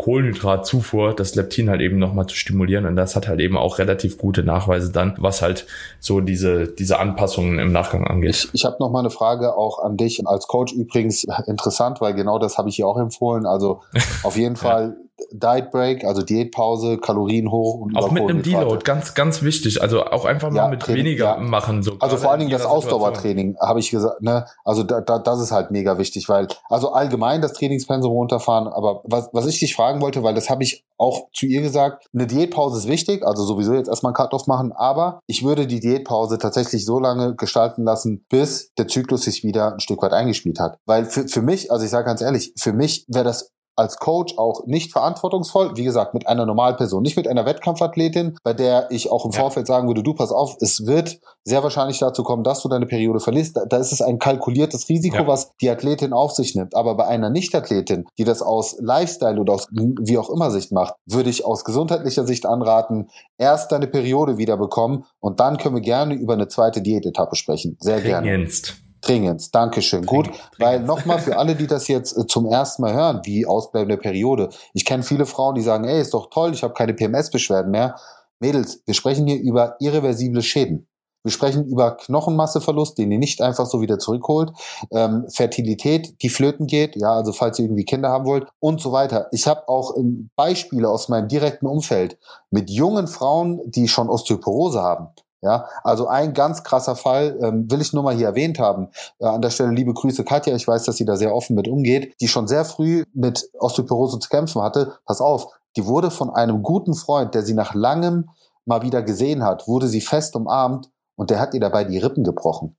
Kohlenhydratzufuhr 0.60 1.14
das 1.14 1.34
Leptin 1.34 1.70
halt 1.70 1.80
eben 1.80 1.98
nochmal 1.98 2.26
zu 2.26 2.36
stimulieren 2.36 2.86
und 2.86 2.96
das 2.96 3.16
hat 3.16 3.28
halt 3.28 3.40
eben 3.40 3.56
auch 3.56 3.78
relativ 3.78 4.18
gute 4.18 4.42
Nachweise 4.42 4.92
dann, 4.92 5.14
was 5.18 5.42
halt 5.42 5.66
so 5.98 6.20
diese, 6.20 6.68
diese 6.68 6.98
Anpassungen 6.98 7.58
im 7.58 7.72
Nachgang 7.72 8.06
angeht. 8.06 8.30
Ich, 8.30 8.48
ich 8.52 8.64
habe 8.64 8.76
noch 8.80 8.90
mal 8.90 9.00
eine 9.00 9.10
Frage 9.10 9.56
auch 9.56 9.82
an 9.82 9.96
dich 9.96 10.26
als 10.26 10.46
Coach 10.46 10.72
übrigens 10.72 11.24
interessant, 11.46 12.00
weil 12.00 12.14
genau 12.14 12.38
das 12.38 12.58
habe 12.58 12.68
ich 12.68 12.76
hier 12.76 12.86
auch 12.86 12.98
empfohlen. 12.98 13.46
Also 13.46 13.80
auf 14.22 14.36
jeden 14.36 14.56
Fall 14.56 14.96
Diet 15.32 15.70
Break, 15.70 16.04
also 16.04 16.22
Diätpause, 16.22 16.98
Kalorien 16.98 17.50
hoch 17.50 17.80
und 17.80 17.96
auch 17.96 18.10
mit 18.10 18.22
einem 18.22 18.42
Deload, 18.42 18.84
ganz 18.84 19.14
ganz 19.14 19.42
wichtig. 19.42 19.82
Also 19.82 20.04
auch 20.04 20.24
einfach 20.24 20.50
mal 20.50 20.56
ja, 20.56 20.68
mit 20.68 20.80
Training, 20.80 21.04
weniger 21.04 21.36
ja. 21.36 21.38
machen. 21.38 21.82
So 21.82 21.96
also 22.00 22.16
vor 22.16 22.30
allen 22.30 22.40
Dingen 22.40 22.52
das 22.52 22.66
Ausdauertraining, 22.66 23.56
habe 23.60 23.80
ich 23.80 23.90
gesagt. 23.90 24.22
Ne? 24.22 24.46
Also 24.64 24.82
da, 24.82 25.00
da, 25.00 25.18
das 25.18 25.40
ist 25.40 25.52
halt 25.52 25.70
mega 25.70 25.98
wichtig, 25.98 26.28
weil 26.28 26.48
also 26.68 26.92
allgemein 26.92 27.40
das 27.42 27.52
Trainingspensum 27.54 28.12
runterfahren. 28.12 28.68
Aber 28.68 29.02
was, 29.04 29.30
was 29.32 29.46
ich 29.46 29.58
dich 29.58 29.74
fragen 29.74 30.00
wollte, 30.00 30.22
weil 30.22 30.34
das 30.34 30.50
habe 30.50 30.62
ich 30.62 30.84
auch 31.00 31.28
zu 31.32 31.46
ihr 31.46 31.62
gesagt, 31.62 32.06
eine 32.12 32.26
Diätpause 32.26 32.78
ist 32.78 32.88
wichtig, 32.88 33.26
also 33.26 33.42
sowieso 33.44 33.72
jetzt 33.72 33.88
erstmal 33.88 34.10
einen 34.10 34.16
Cut-off 34.16 34.46
machen, 34.46 34.72
aber 34.72 35.20
ich 35.26 35.42
würde 35.42 35.66
die 35.66 35.80
Diätpause 35.80 36.38
tatsächlich 36.38 36.84
so 36.84 36.98
lange 37.00 37.34
gestalten 37.36 37.84
lassen, 37.84 38.26
bis 38.28 38.74
der 38.74 38.86
Zyklus 38.86 39.22
sich 39.22 39.42
wieder 39.42 39.72
ein 39.72 39.80
Stück 39.80 40.02
weit 40.02 40.12
eingespielt 40.12 40.60
hat. 40.60 40.78
Weil 40.84 41.06
für, 41.06 41.26
für 41.26 41.40
mich, 41.40 41.72
also 41.72 41.84
ich 41.84 41.90
sage 41.90 42.04
ganz 42.04 42.20
ehrlich, 42.20 42.52
für 42.58 42.74
mich 42.74 43.06
wäre 43.08 43.24
das 43.24 43.50
als 43.76 43.98
Coach 43.98 44.36
auch 44.36 44.66
nicht 44.66 44.92
verantwortungsvoll. 44.92 45.76
Wie 45.76 45.84
gesagt, 45.84 46.14
mit 46.14 46.26
einer 46.26 46.46
Normalperson, 46.46 47.02
nicht 47.02 47.16
mit 47.16 47.26
einer 47.26 47.46
Wettkampfathletin, 47.46 48.36
bei 48.42 48.52
der 48.52 48.90
ich 48.90 49.10
auch 49.10 49.24
im 49.24 49.32
ja. 49.32 49.40
Vorfeld 49.40 49.66
sagen 49.66 49.88
würde, 49.88 50.02
du 50.02 50.14
pass 50.14 50.32
auf, 50.32 50.56
es 50.60 50.86
wird 50.86 51.20
sehr 51.44 51.62
wahrscheinlich 51.62 51.98
dazu 51.98 52.22
kommen, 52.22 52.44
dass 52.44 52.62
du 52.62 52.68
deine 52.68 52.86
Periode 52.86 53.20
verlierst. 53.20 53.56
Da, 53.56 53.64
da 53.64 53.78
ist 53.78 53.92
es 53.92 54.02
ein 54.02 54.18
kalkuliertes 54.18 54.88
Risiko, 54.88 55.16
ja. 55.16 55.26
was 55.26 55.52
die 55.60 55.70
Athletin 55.70 56.12
auf 56.12 56.32
sich 56.32 56.54
nimmt. 56.54 56.74
Aber 56.74 56.96
bei 56.96 57.06
einer 57.06 57.30
Nicht-Athletin, 57.30 58.06
die 58.18 58.24
das 58.24 58.42
aus 58.42 58.76
Lifestyle 58.80 59.40
oder 59.40 59.54
aus 59.54 59.68
wie 59.70 60.18
auch 60.18 60.30
immer 60.30 60.50
Sicht 60.50 60.72
macht, 60.72 60.94
würde 61.06 61.30
ich 61.30 61.44
aus 61.44 61.64
gesundheitlicher 61.64 62.26
Sicht 62.26 62.46
anraten, 62.46 63.08
erst 63.38 63.72
deine 63.72 63.86
Periode 63.86 64.38
wieder 64.38 64.56
bekommen 64.56 65.04
und 65.20 65.40
dann 65.40 65.56
können 65.56 65.76
wir 65.76 65.82
gerne 65.82 66.14
über 66.14 66.34
eine 66.34 66.48
zweite 66.48 66.82
Diätetappe 66.82 67.36
sprechen. 67.36 67.76
Sehr 67.80 68.00
Dringendst. 68.00 68.66
gerne. 68.66 68.89
Dringend, 69.10 69.54
Dankeschön. 69.54 70.02
Dringend, 70.06 70.08
Gut, 70.08 70.26
dringend. 70.26 70.50
weil 70.58 70.80
nochmal 70.80 71.18
für 71.18 71.36
alle, 71.36 71.56
die 71.56 71.66
das 71.66 71.88
jetzt 71.88 72.16
äh, 72.16 72.26
zum 72.26 72.46
ersten 72.46 72.82
Mal 72.82 72.94
hören, 72.94 73.20
wie 73.24 73.44
ausbleibende 73.44 73.96
Periode. 73.96 74.50
Ich 74.72 74.84
kenne 74.84 75.02
viele 75.02 75.26
Frauen, 75.26 75.56
die 75.56 75.62
sagen, 75.62 75.84
ey, 75.84 76.00
ist 76.00 76.14
doch 76.14 76.30
toll, 76.30 76.52
ich 76.54 76.62
habe 76.62 76.74
keine 76.74 76.94
PMS-Beschwerden 76.94 77.72
mehr. 77.72 77.96
Mädels, 78.38 78.82
wir 78.86 78.94
sprechen 78.94 79.26
hier 79.26 79.40
über 79.40 79.74
irreversible 79.80 80.42
Schäden. 80.42 80.86
Wir 81.24 81.32
sprechen 81.32 81.66
über 81.66 81.96
Knochenmasseverlust, 81.96 82.96
den 82.96 83.10
ihr 83.10 83.18
nicht 83.18 83.42
einfach 83.42 83.66
so 83.66 83.82
wieder 83.82 83.98
zurückholt, 83.98 84.52
ähm, 84.90 85.26
Fertilität, 85.28 86.22
die 86.22 86.30
flöten 86.30 86.66
geht, 86.66 86.96
ja, 86.96 87.12
also 87.12 87.32
falls 87.32 87.58
ihr 87.58 87.66
irgendwie 87.66 87.84
Kinder 87.84 88.08
haben 88.08 88.24
wollt 88.24 88.46
und 88.58 88.80
so 88.80 88.92
weiter. 88.92 89.26
Ich 89.32 89.46
habe 89.46 89.68
auch 89.68 89.96
ähm, 89.98 90.30
Beispiele 90.36 90.88
aus 90.88 91.08
meinem 91.08 91.28
direkten 91.28 91.66
Umfeld 91.66 92.16
mit 92.50 92.70
jungen 92.70 93.06
Frauen, 93.06 93.60
die 93.66 93.88
schon 93.88 94.08
Osteoporose 94.08 94.80
haben. 94.80 95.08
Ja, 95.42 95.66
also 95.84 96.06
ein 96.06 96.34
ganz 96.34 96.64
krasser 96.64 96.96
Fall 96.96 97.38
ähm, 97.40 97.70
will 97.70 97.80
ich 97.80 97.94
nur 97.94 98.02
mal 98.02 98.14
hier 98.14 98.26
erwähnt 98.26 98.58
haben. 98.58 98.88
Äh, 99.18 99.24
an 99.24 99.40
der 99.40 99.48
Stelle 99.48 99.70
liebe 99.70 99.94
Grüße 99.94 100.22
Katja, 100.22 100.54
ich 100.54 100.68
weiß, 100.68 100.84
dass 100.84 100.96
sie 100.96 101.06
da 101.06 101.16
sehr 101.16 101.34
offen 101.34 101.56
mit 101.56 101.66
umgeht, 101.66 102.14
die 102.20 102.28
schon 102.28 102.46
sehr 102.46 102.66
früh 102.66 103.04
mit 103.14 103.48
Osteoporose 103.58 104.18
zu 104.18 104.28
kämpfen 104.28 104.60
hatte. 104.60 104.98
Pass 105.06 105.22
auf, 105.22 105.46
die 105.76 105.86
wurde 105.86 106.10
von 106.10 106.28
einem 106.28 106.62
guten 106.62 106.94
Freund, 106.94 107.34
der 107.34 107.42
sie 107.42 107.54
nach 107.54 107.74
langem 107.74 108.28
mal 108.66 108.82
wieder 108.82 109.02
gesehen 109.02 109.42
hat, 109.42 109.66
wurde 109.66 109.88
sie 109.88 110.02
fest 110.02 110.36
umarmt 110.36 110.90
und 111.16 111.30
der 111.30 111.40
hat 111.40 111.54
ihr 111.54 111.60
dabei 111.60 111.84
die 111.84 111.98
Rippen 111.98 112.22
gebrochen. 112.22 112.76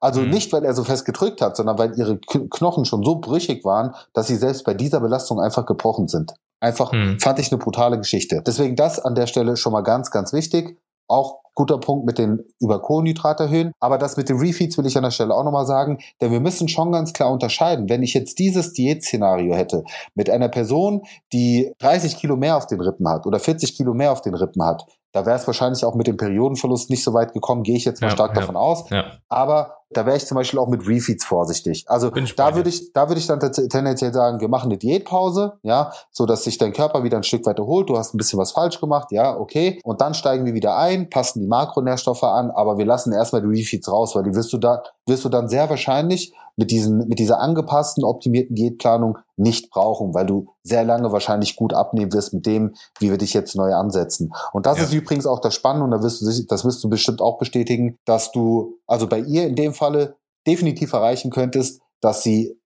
Also 0.00 0.20
mhm. 0.20 0.30
nicht, 0.30 0.52
weil 0.52 0.64
er 0.64 0.74
so 0.74 0.84
fest 0.84 1.06
gedrückt 1.06 1.40
hat, 1.40 1.56
sondern 1.56 1.78
weil 1.78 1.98
ihre 1.98 2.18
Knochen 2.18 2.84
schon 2.84 3.02
so 3.02 3.16
brüchig 3.16 3.64
waren, 3.64 3.94
dass 4.12 4.26
sie 4.26 4.36
selbst 4.36 4.64
bei 4.64 4.74
dieser 4.74 5.00
Belastung 5.00 5.40
einfach 5.40 5.64
gebrochen 5.64 6.08
sind. 6.08 6.34
Einfach 6.60 6.92
mhm. 6.92 7.18
fand 7.20 7.38
ich 7.38 7.50
eine 7.50 7.58
brutale 7.58 7.98
Geschichte. 7.98 8.42
Deswegen 8.46 8.76
das 8.76 8.98
an 8.98 9.14
der 9.14 9.26
Stelle 9.26 9.56
schon 9.56 9.72
mal 9.72 9.82
ganz, 9.82 10.10
ganz 10.10 10.32
wichtig. 10.32 10.78
Auch 11.08 11.40
guter 11.56 11.78
Punkt 11.78 12.06
mit 12.06 12.18
den 12.18 12.44
über 12.60 12.80
Kohlenhydrat 12.80 13.40
erhöhen. 13.40 13.72
Aber 13.80 13.98
das 13.98 14.16
mit 14.16 14.28
den 14.28 14.36
Refeeds 14.36 14.78
will 14.78 14.86
ich 14.86 14.96
an 14.96 15.02
der 15.02 15.10
Stelle 15.10 15.34
auch 15.34 15.42
nochmal 15.42 15.66
sagen, 15.66 15.98
denn 16.20 16.30
wir 16.30 16.40
müssen 16.40 16.68
schon 16.68 16.92
ganz 16.92 17.12
klar 17.12 17.32
unterscheiden. 17.32 17.88
Wenn 17.88 18.02
ich 18.02 18.14
jetzt 18.14 18.38
dieses 18.38 18.74
Diätszenario 18.74 19.54
hätte 19.54 19.82
mit 20.14 20.30
einer 20.30 20.48
Person, 20.48 21.02
die 21.32 21.72
30 21.78 22.18
Kilo 22.18 22.36
mehr 22.36 22.56
auf 22.56 22.66
den 22.66 22.80
Rippen 22.80 23.08
hat 23.08 23.26
oder 23.26 23.40
40 23.40 23.74
Kilo 23.74 23.94
mehr 23.94 24.12
auf 24.12 24.20
den 24.20 24.34
Rippen 24.34 24.62
hat, 24.62 24.86
da 25.16 25.24
wäre 25.24 25.36
es 25.36 25.46
wahrscheinlich 25.46 25.84
auch 25.84 25.94
mit 25.94 26.06
dem 26.06 26.18
Periodenverlust 26.18 26.90
nicht 26.90 27.02
so 27.02 27.14
weit 27.14 27.32
gekommen, 27.32 27.62
gehe 27.62 27.76
ich 27.76 27.86
jetzt 27.86 28.02
mal 28.02 28.08
ja, 28.08 28.12
stark 28.12 28.34
ja, 28.34 28.40
davon 28.40 28.56
aus. 28.56 28.88
Ja. 28.90 29.04
Aber 29.28 29.78
da 29.90 30.04
wäre 30.04 30.16
ich 30.16 30.26
zum 30.26 30.34
Beispiel 30.34 30.58
auch 30.58 30.68
mit 30.68 30.86
Refeeds 30.86 31.24
vorsichtig. 31.24 31.84
Also 31.88 32.10
da 32.10 32.54
würde 32.54 32.68
ich, 32.68 32.92
da 32.92 33.08
würde 33.08 33.18
ich 33.18 33.26
dann 33.26 33.40
tendenziell 33.40 34.12
sagen, 34.12 34.40
wir 34.40 34.48
machen 34.48 34.66
eine 34.66 34.78
Diätpause, 34.78 35.54
ja, 35.62 35.92
so 36.10 36.26
dass 36.26 36.44
sich 36.44 36.58
dein 36.58 36.72
Körper 36.72 37.02
wieder 37.02 37.16
ein 37.16 37.22
Stück 37.22 37.46
weit 37.46 37.58
erholt. 37.58 37.88
Du 37.88 37.96
hast 37.96 38.14
ein 38.14 38.18
bisschen 38.18 38.38
was 38.38 38.52
falsch 38.52 38.80
gemacht, 38.80 39.08
ja, 39.10 39.36
okay. 39.36 39.80
Und 39.84 40.00
dann 40.00 40.12
steigen 40.12 40.44
wir 40.44 40.54
wieder 40.54 40.76
ein, 40.76 41.08
passen 41.08 41.40
die 41.40 41.46
Makronährstoffe 41.46 42.24
an, 42.24 42.50
aber 42.50 42.78
wir 42.78 42.84
lassen 42.84 43.12
erstmal 43.12 43.42
die 43.42 43.48
Refeeds 43.48 43.90
raus, 43.90 44.14
weil 44.14 44.24
die 44.24 44.34
wirst 44.34 44.52
du 44.52 44.58
da, 44.58 44.82
wirst 45.06 45.24
du 45.24 45.28
dann 45.28 45.48
sehr 45.48 45.70
wahrscheinlich 45.70 46.32
mit 46.56 46.70
diesen, 46.70 47.06
mit 47.08 47.18
dieser 47.18 47.40
angepassten, 47.40 48.04
optimierten 48.04 48.56
Diätplanung 48.56 49.18
nicht 49.36 49.70
brauchen, 49.70 50.14
weil 50.14 50.26
du 50.26 50.48
sehr 50.62 50.84
lange 50.84 51.12
wahrscheinlich 51.12 51.54
gut 51.56 51.74
abnehmen 51.74 52.12
wirst 52.12 52.32
mit 52.32 52.46
dem, 52.46 52.74
wie 52.98 53.10
wir 53.10 53.18
dich 53.18 53.34
jetzt 53.34 53.54
neu 53.56 53.74
ansetzen. 53.74 54.32
Und 54.52 54.66
das 54.66 54.78
ja. 54.78 54.84
ist 54.84 54.92
übrigens 54.92 55.26
auch 55.26 55.40
das 55.40 55.54
Spannende, 55.54 55.84
und 55.84 55.90
da 55.90 56.02
wirst 56.02 56.22
du, 56.22 56.46
das 56.46 56.64
wirst 56.64 56.82
du 56.82 56.88
bestimmt 56.88 57.20
auch 57.20 57.38
bestätigen, 57.38 57.98
dass 58.04 58.32
du, 58.32 58.78
also 58.86 59.06
bei 59.06 59.20
ihr 59.20 59.46
in 59.46 59.54
dem 59.54 59.74
Falle 59.74 60.16
definitiv 60.46 60.92
erreichen 60.92 61.30
könntest, 61.30 61.82
dass 62.00 62.22
sie 62.22 62.58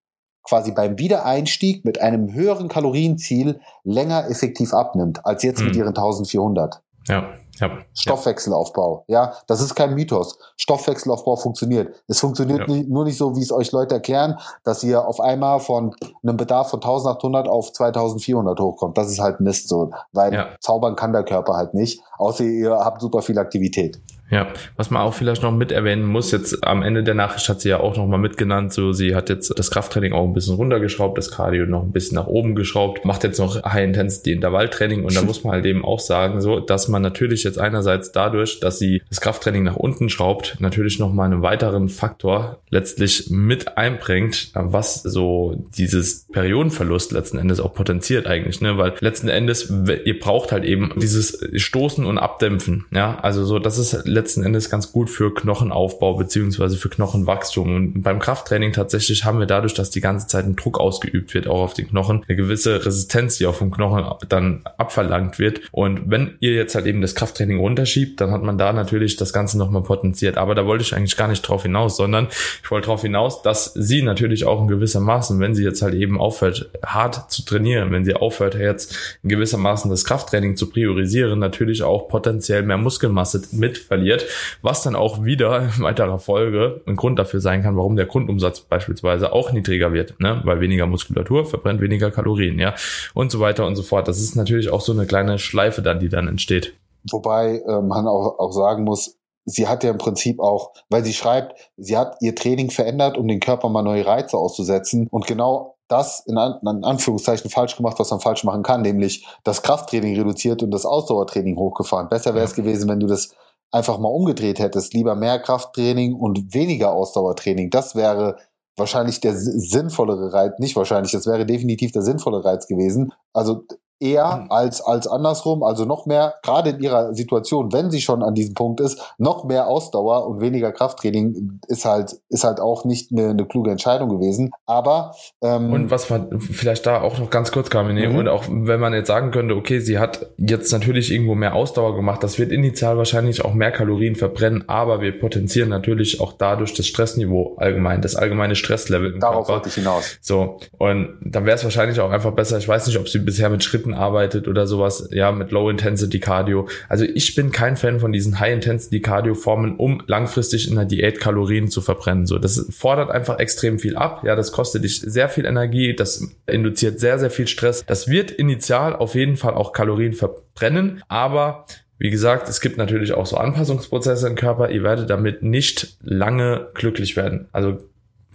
quasi 0.42 0.72
beim 0.72 0.98
Wiedereinstieg 0.98 1.85
mit 1.85 2.00
einem 2.00 2.33
höheren 2.33 2.68
Kalorienziel 2.68 3.61
länger 3.85 4.29
effektiv 4.29 4.72
abnimmt, 4.72 5.26
als 5.26 5.42
jetzt 5.42 5.61
mhm. 5.61 5.66
mit 5.66 5.76
ihren 5.76 5.88
1400. 5.88 6.81
Ja. 7.08 7.32
Ja. 7.60 7.78
Stoffwechselaufbau. 7.94 9.04
Ja, 9.06 9.34
das 9.46 9.60
ist 9.60 9.74
kein 9.74 9.94
Mythos. 9.94 10.38
Stoffwechselaufbau 10.56 11.36
funktioniert. 11.36 11.94
Es 12.08 12.20
funktioniert 12.20 12.60
ja. 12.60 12.74
nicht, 12.74 12.88
nur 12.88 13.04
nicht 13.04 13.18
so, 13.18 13.36
wie 13.36 13.42
es 13.42 13.52
euch 13.52 13.70
Leute 13.72 13.96
erklären, 13.96 14.38
dass 14.64 14.82
ihr 14.82 15.06
auf 15.06 15.20
einmal 15.20 15.60
von 15.60 15.94
einem 16.22 16.36
Bedarf 16.38 16.70
von 16.70 16.78
1800 16.78 17.48
auf 17.48 17.72
2400 17.72 18.58
hochkommt. 18.58 18.96
Das 18.96 19.10
ist 19.10 19.20
halt 19.20 19.40
Mist 19.40 19.68
so, 19.68 19.90
weil 20.12 20.32
ja. 20.32 20.48
zaubern 20.60 20.96
kann 20.96 21.12
der 21.12 21.24
Körper 21.24 21.54
halt 21.54 21.74
nicht, 21.74 22.00
außer 22.16 22.44
ihr 22.44 22.70
habt 22.70 23.02
super 23.02 23.20
viel 23.20 23.38
Aktivität. 23.38 24.00
Ja, 24.31 24.49
was 24.77 24.90
man 24.90 25.03
auch 25.03 25.14
vielleicht 25.14 25.43
noch 25.43 25.53
mit 25.53 25.73
erwähnen 25.73 26.05
muss, 26.05 26.31
jetzt 26.31 26.64
am 26.64 26.83
Ende 26.83 27.03
der 27.03 27.14
Nachricht 27.14 27.49
hat 27.49 27.61
sie 27.61 27.69
ja 27.69 27.81
auch 27.81 27.97
nochmal 27.97 28.21
mitgenannt, 28.21 28.73
so 28.73 28.93
sie 28.93 29.14
hat 29.14 29.29
jetzt 29.29 29.59
das 29.59 29.71
Krafttraining 29.71 30.12
auch 30.12 30.25
ein 30.25 30.33
bisschen 30.33 30.55
runtergeschraubt, 30.55 31.19
das 31.19 31.33
Cardio 31.33 31.66
noch 31.66 31.83
ein 31.83 31.93
bisschen 31.93 32.14
nach 32.14 32.29
oben 32.29 32.55
geschraubt, 32.55 33.05
macht 33.05 33.25
jetzt 33.25 33.38
noch 33.38 33.62
High-Intensity 33.62 34.33
Intervalltraining 34.33 35.05
und 35.05 35.16
da 35.16 35.23
muss 35.31 35.43
man 35.43 35.55
halt 35.55 35.66
eben 35.66 35.85
auch 35.85 35.99
sagen, 35.99 36.40
so, 36.40 36.61
dass 36.61 36.87
man 36.87 37.03
natürlich 37.03 37.43
jetzt 37.43 37.59
einerseits 37.59 38.12
dadurch, 38.12 38.61
dass 38.61 38.79
sie 38.79 39.03
das 39.09 39.21
Krafttraining 39.21 39.64
nach 39.64 39.77
unten 39.77 40.09
schraubt, 40.09 40.57
natürlich 40.61 41.01
nochmal 41.01 41.27
einen 41.27 41.43
weiteren 41.43 41.88
Faktor 41.88 42.59
letztlich 42.71 43.31
mit 43.31 43.77
einbringt, 43.77 44.53
was 44.55 45.03
so 45.03 45.64
dieses 45.77 46.27
Periodenverlust 46.33 47.11
letzten 47.11 47.38
Endes 47.38 47.59
auch 47.59 47.75
potenziert 47.75 48.29
eigentlich, 48.29 48.61
ne, 48.61 48.79
weil 48.79 48.95
letzten 49.01 49.29
Endes, 49.29 49.73
ihr 50.05 50.21
braucht 50.21 50.53
halt 50.53 50.64
eben 50.64 50.93
dieses 50.97 51.40
Stoßen 51.57 52.07
und 52.07 52.19
Abdämpfen, 52.19 52.87
ja, 52.93 53.19
also 53.23 53.45
so, 53.45 53.59
das 53.59 53.79
ist 53.79 54.07
letzten 54.20 54.44
Endes 54.44 54.68
ganz 54.68 54.92
gut 54.92 55.09
für 55.09 55.33
Knochenaufbau 55.33 56.14
beziehungsweise 56.14 56.76
für 56.76 56.90
Knochenwachstum. 56.90 57.74
Und 57.74 58.02
beim 58.02 58.18
Krafttraining 58.18 58.72
tatsächlich 58.72 59.24
haben 59.24 59.38
wir 59.38 59.46
dadurch, 59.46 59.72
dass 59.72 59.90
die 59.90 60.02
ganze 60.02 60.26
Zeit 60.26 60.44
ein 60.44 60.56
Druck 60.56 60.78
ausgeübt 60.78 61.33
wird, 61.33 61.48
auch 61.48 61.61
auf 61.61 61.74
den 61.74 61.88
Knochen, 61.88 62.22
eine 62.28 62.37
gewisse 62.37 62.85
Resistenz, 62.85 63.38
die 63.38 63.46
auf 63.46 63.59
dem 63.59 63.70
Knochen 63.70 64.04
dann 64.28 64.61
abverlangt 64.76 65.38
wird. 65.38 65.62
Und 65.72 66.02
wenn 66.11 66.37
ihr 66.40 66.52
jetzt 66.52 66.74
halt 66.74 66.87
eben 66.87 67.00
das 67.00 67.14
Krafttraining 67.14 67.59
runterschiebt, 67.59 68.20
dann 68.20 68.30
hat 68.30 68.42
man 68.42 68.59
da 68.59 68.72
natürlich 68.72 69.16
das 69.16 69.33
Ganze 69.33 69.56
nochmal 69.56 69.83
potenziert. 69.83 70.37
Aber 70.37 70.54
da 70.54 70.66
wollte 70.66 70.83
ich 70.83 70.94
eigentlich 70.94 71.16
gar 71.16 71.28
nicht 71.28 71.42
drauf 71.42 71.62
hinaus, 71.62 71.96
sondern 71.96 72.28
ich 72.62 72.70
wollte 72.70 72.87
darauf 72.87 73.02
hinaus, 73.02 73.42
dass 73.42 73.72
sie 73.74 74.02
natürlich 74.02 74.44
auch 74.44 74.61
in 74.61 74.68
gewisser 74.68 75.00
Maßen, 75.00 75.40
wenn 75.40 75.54
sie 75.54 75.64
jetzt 75.64 75.80
halt 75.80 75.94
eben 75.94 76.20
aufhört, 76.20 76.70
hart 76.85 77.33
zu 77.33 77.42
trainieren, 77.42 77.90
wenn 77.90 78.04
sie 78.04 78.14
aufhört, 78.14 78.54
jetzt 78.54 79.18
in 79.22 79.30
gewisser 79.30 79.59
Maßen 79.59 79.90
das 79.90 80.04
Krafttraining 80.04 80.56
zu 80.56 80.68
priorisieren, 80.68 81.38
natürlich 81.38 81.83
auch 81.83 82.09
potenziell 82.09 82.62
mehr 82.62 82.76
Muskelmasse 82.76 83.42
mit 83.52 83.78
verliert 83.78 84.10
verliert, 84.11 84.27
was 84.62 84.83
dann 84.83 84.96
auch 84.96 85.25
wieder 85.25 85.70
in 85.77 85.83
weiterer 85.83 86.18
Folge 86.18 86.83
ein 86.87 86.96
Grund 86.96 87.18
dafür 87.18 87.40
sein 87.40 87.62
kann, 87.62 87.77
warum 87.77 87.96
der 87.96 88.07
Grundumsatz 88.07 88.61
beispielsweise 88.61 89.33
auch 89.33 89.53
niedriger 89.53 89.92
wird, 89.92 90.18
ne? 90.20 90.40
weil 90.44 90.61
weniger 90.61 90.87
Muskulatur 90.87 91.46
verbrennt 91.46 91.81
weniger 91.81 92.11
Kalorien, 92.11 92.59
ja, 92.59 92.75
und 93.14 93.31
so 93.31 93.40
weiter 93.40 93.66
und 93.66 93.77
so 93.77 93.83
fort. 93.83 94.09
Das 94.09 94.20
ist 94.20 94.37
natürlich 94.37 94.70
auch 94.70 94.81
so 94.81 94.92
eine 94.92 95.07
kleine 95.07 95.38
Schleife 95.38 95.83
dann, 95.83 96.01
die 96.01 96.09
dann 96.09 96.29
entsteht. 96.29 96.75
Wobei 97.11 97.62
äh, 97.66 97.81
man 97.81 98.07
auch, 98.07 98.38
auch 98.38 98.53
sagen 98.53 98.85
muss, 98.85 99.16
sie 99.46 99.66
hat 99.66 99.85
ja 99.85 99.90
im 99.90 99.99
Prinzip 99.99 100.38
auch, 100.38 100.73
weil 100.90 101.05
sie 101.05 101.14
schreibt, 101.14 101.73
sie 101.77 101.96
hat 101.96 102.16
ihr 102.20 102.35
Training 102.35 102.70
verändert, 102.70 103.16
um 103.16 103.27
den 103.27 103.40
Körper 103.40 103.68
mal 103.68 103.83
neue 103.83 104.05
Reize 104.05 104.37
auszusetzen. 104.37 105.09
Und 105.11 105.27
genau 105.27 105.77
das 105.90 106.20
in, 106.27 106.38
An 106.38 106.61
in 106.62 106.85
Anführungszeichen 106.85 107.51
falsch 107.51 107.77
gemacht, 107.77 107.99
was 107.99 108.11
man 108.11 108.20
falsch 108.20 108.44
machen 108.44 108.62
kann, 108.62 108.83
nämlich 108.83 109.27
das 109.42 109.62
Krafttraining 109.62 110.16
reduziert 110.16 110.62
und 110.62 110.70
das 110.70 110.87
Ausdauertraining 110.87 111.57
hochgefahren. 111.57 112.09
Besser 112.09 112.35
wäre 112.35 112.44
es 112.44 112.55
gewesen, 112.55 112.88
wenn 112.88 113.01
du 113.01 113.07
das 113.07 113.35
einfach 113.70 113.98
mal 113.98 114.09
umgedreht 114.09 114.59
hättest. 114.59 114.94
Lieber 114.94 115.14
mehr 115.14 115.38
Krafttraining 115.38 116.14
und 116.14 116.54
weniger 116.54 116.92
Ausdauertraining. 116.92 117.70
Das 117.70 117.94
wäre 117.94 118.37
wahrscheinlich 118.76 119.20
der 119.20 119.35
sinnvollere 119.37 120.33
Reiz, 120.33 120.54
nicht 120.59 120.76
wahrscheinlich, 120.76 121.12
das 121.12 121.26
wäre 121.26 121.46
definitiv 121.46 121.92
der 121.92 122.02
sinnvolle 122.02 122.44
Reiz 122.44 122.66
gewesen. 122.66 123.12
Also 123.33 123.64
eher 124.00 124.42
mhm. 124.44 124.50
als, 124.50 124.80
als 124.80 125.06
andersrum, 125.06 125.62
also 125.62 125.84
noch 125.84 126.06
mehr, 126.06 126.34
gerade 126.42 126.70
in 126.70 126.80
ihrer 126.80 127.14
Situation, 127.14 127.72
wenn 127.72 127.90
sie 127.90 128.00
schon 128.00 128.22
an 128.22 128.34
diesem 128.34 128.54
Punkt 128.54 128.80
ist, 128.80 129.14
noch 129.18 129.44
mehr 129.44 129.68
Ausdauer 129.68 130.26
und 130.26 130.40
weniger 130.40 130.72
Krafttraining 130.72 131.60
ist 131.68 131.84
halt, 131.84 132.16
ist 132.28 132.44
halt 132.44 132.60
auch 132.60 132.84
nicht 132.84 133.12
eine, 133.12 133.30
eine 133.30 133.46
kluge 133.46 133.70
Entscheidung 133.70 134.08
gewesen. 134.08 134.50
Aber 134.66 135.14
ähm, 135.42 135.72
Und 135.72 135.90
was 135.90 136.08
man 136.10 136.40
vielleicht 136.40 136.86
da 136.86 137.02
auch 137.02 137.18
noch 137.18 137.30
ganz 137.30 137.52
kurz 137.52 137.70
kam, 137.70 137.94
mhm. 137.94 138.16
und 138.16 138.28
auch 138.28 138.44
wenn 138.48 138.80
man 138.80 138.94
jetzt 138.94 139.08
sagen 139.08 139.30
könnte, 139.30 139.54
okay, 139.54 139.80
sie 139.80 139.98
hat 139.98 140.30
jetzt 140.38 140.72
natürlich 140.72 141.12
irgendwo 141.12 141.34
mehr 141.34 141.54
Ausdauer 141.54 141.94
gemacht, 141.94 142.22
das 142.22 142.38
wird 142.38 142.52
initial 142.52 142.96
wahrscheinlich 142.96 143.44
auch 143.44 143.52
mehr 143.52 143.70
Kalorien 143.70 144.16
verbrennen, 144.16 144.64
aber 144.68 145.00
wir 145.00 145.18
potenzieren 145.18 145.68
natürlich 145.68 146.20
auch 146.20 146.32
dadurch 146.32 146.74
das 146.74 146.86
Stressniveau 146.86 147.56
allgemein, 147.56 148.00
das 148.00 148.16
allgemeine 148.16 148.56
Stresslevel. 148.56 149.18
Darauf 149.18 149.48
wollte 149.48 149.68
ich 149.68 149.74
hinaus. 149.74 150.18
So, 150.20 150.58
und 150.78 151.18
dann 151.20 151.44
wäre 151.44 151.56
es 151.56 151.64
wahrscheinlich 151.64 152.00
auch 152.00 152.10
einfach 152.10 152.32
besser, 152.32 152.58
ich 152.58 152.68
weiß 152.68 152.86
nicht, 152.86 152.98
ob 152.98 153.08
sie 153.08 153.18
bisher 153.18 153.50
mit 153.50 153.62
Schritten 153.62 153.89
Gewichten 153.90 153.94
arbeitet 153.94 154.48
oder 154.48 154.66
sowas, 154.66 155.09
ja, 155.12 155.33
mit 155.33 155.50
Low-Intensity 155.50 156.20
Cardio. 156.20 156.68
Also 156.88 157.05
ich 157.05 157.35
bin 157.35 157.53
kein 157.53 157.76
Fan 157.76 158.00
von 158.00 158.12
diesen 158.12 158.38
High-Intensity 158.38 159.00
Cardio 159.00 159.35
Formen, 159.35 159.76
um 159.76 160.03
langfristig 160.07 160.68
in 160.68 160.76
der 160.76 160.85
Diät 160.85 161.20
Kalorien 161.20 161.68
zu 161.68 161.81
verbrennen. 161.81 162.26
So, 162.26 162.38
das 162.38 162.66
fordert 162.70 163.11
einfach 163.11 163.38
extrem 163.38 163.79
viel 163.79 163.96
ab. 163.96 164.22
Ja, 164.24 164.37
das 164.37 164.53
kostet 164.53 164.85
dich 164.85 165.00
sehr 165.00 165.29
viel 165.29 165.44
Energie, 165.44 165.94
das 165.94 166.29
induziert 166.46 167.00
sehr, 167.00 167.18
sehr 167.18 167.31
viel 167.31 167.46
Stress. 167.46 167.85
Das 167.87 168.09
wird 168.09 168.31
initial 168.31 168.96
auf 168.96 169.14
jeden 169.14 169.37
Fall 169.37 169.55
auch 169.55 169.72
Kalorien 169.72 170.12
verbrennen, 170.12 171.03
aber 171.09 171.66
wie 171.98 172.09
gesagt, 172.09 172.48
es 172.48 172.62
gibt 172.62 172.79
natürlich 172.79 173.12
auch 173.12 173.26
so 173.26 173.37
Anpassungsprozesse 173.37 174.26
im 174.26 174.35
Körper. 174.35 174.70
Ihr 174.70 174.83
werdet 174.83 175.11
damit 175.11 175.42
nicht 175.42 175.98
lange 176.03 176.68
glücklich 176.72 177.14
werden. 177.14 177.48
Also 177.53 177.76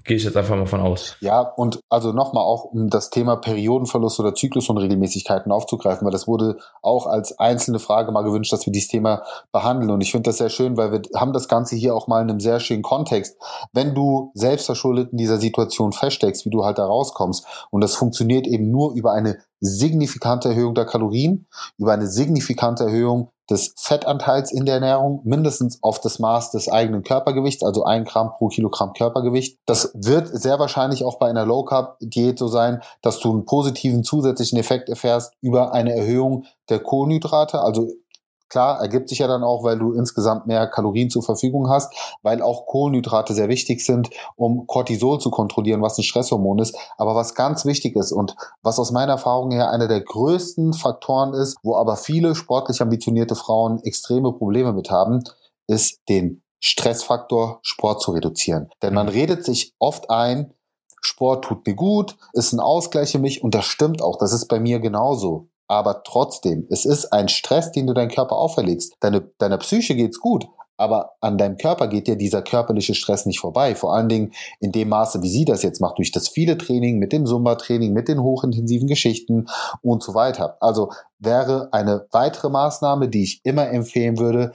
Gehe 0.06 0.18
ich 0.18 0.24
jetzt 0.24 0.38
einfach 0.38 0.56
mal 0.56 0.68
von 0.68 0.82
aus. 0.82 1.18
Ja, 1.20 1.41
und 1.41 1.80
also 1.89 2.12
nochmal 2.12 2.44
auch, 2.44 2.65
um 2.65 2.91
das 2.91 3.10
Thema 3.10 3.38
Periodenverlust 3.38 4.20
oder 4.20 4.36
Zyklusunregelmäßigkeiten 4.36 5.52
aufzugreifen, 5.52 6.06
weil 6.06 6.12
das 6.12 6.28
wurde 6.28 6.58
auch 6.84 7.08
als 7.08 7.39
einzelne 7.39 7.80
Frage 7.80 8.12
mal 8.12 8.22
gewünscht, 8.22 8.54
dass 8.54 8.68
wir 8.68 8.72
dieses 8.72 8.89
Thema 8.89 9.24
behandeln. 9.52 9.89
Und 9.89 10.02
ich 10.02 10.12
finde 10.12 10.30
das 10.30 10.38
sehr 10.38 10.50
schön, 10.50 10.78
weil 10.78 10.91
wir 10.91 11.02
haben 11.15 11.34
das 11.34 11.48
Ganze 11.48 11.76
hier 11.76 11.96
auch 11.96 12.08
mal 12.08 12.22
in 12.22 12.30
einem 12.30 12.39
sehr 12.39 12.60
schönen 12.60 12.84
Kontext. 12.84 13.36
Wenn 13.74 13.96
du 13.96 14.30
selbst 14.36 14.68
verschuldet 14.68 15.12
in 15.12 15.18
dieser 15.18 15.39
Situation 15.39 15.91
feststeckst, 15.91 16.46
wie 16.46 16.52
du 16.52 16.63
halt 16.63 16.78
da 16.78 16.86
rauskommst, 16.86 17.44
und 17.72 17.84
das 17.84 17.96
funktioniert 17.96 18.46
eben 18.46 18.70
nur 18.70 18.94
über 18.94 19.12
eine 19.12 19.39
signifikante 19.60 20.50
Erhöhung 20.50 20.76
der 20.76 20.86
Kalorien, 20.86 21.48
über 21.80 21.94
eine 21.94 22.08
signifikante 22.08 22.84
Erhöhung 22.84 23.32
des 23.50 23.74
Fettanteils 23.78 24.52
in 24.52 24.66
der 24.66 24.76
Ernährung 24.76 25.22
mindestens 25.24 25.82
auf 25.84 26.00
das 26.02 26.20
Maß 26.20 26.52
des 26.52 26.70
eigenen 26.70 27.04
Körpergewichts, 27.04 27.64
also 27.64 27.84
ein 27.84 28.06
Gramm 28.06 28.32
pro 28.32 28.48
Kilogramm 28.48 28.94
Körpergewicht. 28.94 29.60
Das 29.66 29.92
wird 29.94 30.28
sehr 30.28 30.60
wahrscheinlich 30.60 31.04
auch 31.04 31.20
bei 31.20 31.30
einer 31.30 31.46
Low 31.46 31.64
Carb 31.64 31.98
Diät 32.00 32.40
so 32.40 32.48
sein, 32.48 32.82
dass 33.02 33.20
du 33.20 33.32
einen 33.32 33.46
positiven 33.46 34.04
zusätzlichen 34.04 34.58
Effekt 34.58 34.90
erfährst 34.90 35.34
über 35.42 35.74
eine 35.74 35.96
Erhöhung 35.96 36.46
der 36.70 36.80
Kohlenhydrate, 36.80 37.60
also 37.60 37.90
Klar, 38.50 38.80
ergibt 38.80 39.10
sich 39.10 39.20
ja 39.20 39.28
dann 39.28 39.44
auch, 39.44 39.64
weil 39.64 39.80
du 39.80 39.94
insgesamt 39.94 40.46
mehr 40.46 40.68
Kalorien 40.68 41.10
zur 41.10 41.24
Verfügung 41.24 41.70
hast, 41.70 41.94
weil 42.22 42.42
auch 42.42 42.68
Kohlenhydrate 42.68 43.34
sehr 43.34 43.50
wichtig 43.50 43.84
sind, 43.84 44.10
um 44.36 44.68
Cortisol 44.68 45.20
zu 45.20 45.32
kontrollieren, 45.32 45.82
was 45.82 45.98
ein 45.98 46.04
Stresshormon 46.04 46.60
ist. 46.60 46.78
Aber 46.98 47.16
was 47.16 47.34
ganz 47.34 47.66
wichtig 47.66 47.96
ist 47.96 48.12
und 48.12 48.36
was 48.62 48.80
aus 48.80 48.92
meiner 48.92 49.14
Erfahrung 49.14 49.52
her 49.52 49.72
einer 49.72 49.88
der 49.88 50.02
größten 50.02 50.74
Faktoren 50.74 51.34
ist, 51.34 51.58
wo 51.64 51.76
aber 51.76 51.96
viele 51.98 52.36
sportlich 52.36 52.82
ambitionierte 52.82 53.36
Frauen 53.36 53.82
extreme 53.84 54.32
Probleme 54.32 54.74
mit 54.74 54.92
haben, 54.92 55.24
ist 55.68 56.00
den 56.08 56.44
Stressfaktor 56.60 57.60
Sport 57.64 58.02
zu 58.02 58.12
reduzieren. 58.12 58.70
Denn 58.82 58.94
man 58.94 59.10
redet 59.10 59.44
sich 59.44 59.74
oft 59.80 60.10
ein, 60.10 60.54
Sport 61.02 61.46
tut 61.46 61.66
mir 61.68 61.76
gut, 61.76 62.18
ist 62.34 62.54
ein 62.54 62.60
Ausgleich 62.60 63.12
für 63.12 63.20
mich 63.20 63.44
und 63.44 63.54
das 63.54 63.66
stimmt 63.66 64.02
auch. 64.02 64.18
Das 64.18 64.34
ist 64.34 64.48
bei 64.48 64.60
mir 64.60 64.80
genauso. 64.80 65.50
Aber 65.67 66.04
trotzdem, 66.04 66.67
es 66.69 66.86
ist 66.86 67.12
ein 67.12 67.28
Stress, 67.28 67.71
den 67.71 67.88
du 67.88 67.93
deinem 67.93 68.12
Körper 68.12 68.36
auferlegst. 68.36 68.95
Deine, 68.99 69.32
deiner 69.39 69.58
Psyche 69.58 69.95
geht's 69.95 70.19
gut, 70.19 70.47
aber 70.78 71.13
an 71.21 71.38
deinem 71.38 71.58
Körper 71.58 71.88
geht 71.88 72.08
dir 72.08 72.17
dieser 72.17 72.41
körperliche 72.41 72.95
Stress 72.95 73.25
nicht 73.25 73.39
vorbei. 73.39 73.75
Vor 73.75 73.93
allen 73.93 74.10
Dingen 74.10 74.34
in 74.60 74.71
dem 74.71 74.89
Maße, 74.89 75.21
wie 75.21 75.30
sie 75.30 75.45
das 75.45 75.63
jetzt 75.63 75.80
macht, 75.80 75.97
durch 75.97 76.12
das 76.12 76.28
viele 76.28 76.58
Training, 76.58 76.99
mit 76.99 77.13
dem 77.13 77.25
Zumba-Training, 77.25 77.93
mit 77.93 78.08
den 78.08 78.21
hochintensiven 78.21 78.88
Geschichten 78.88 79.47
und 79.82 80.04
so 80.04 80.13
weiter. 80.13 80.58
Also 80.60 80.91
wäre 81.17 81.69
eine 81.71 82.08
weitere 82.12 82.49
Maßnahme, 82.49 83.08
die 83.08 83.23
ich 83.23 83.41
immer 83.43 83.69
empfehlen 83.69 84.19
würde, 84.19 84.54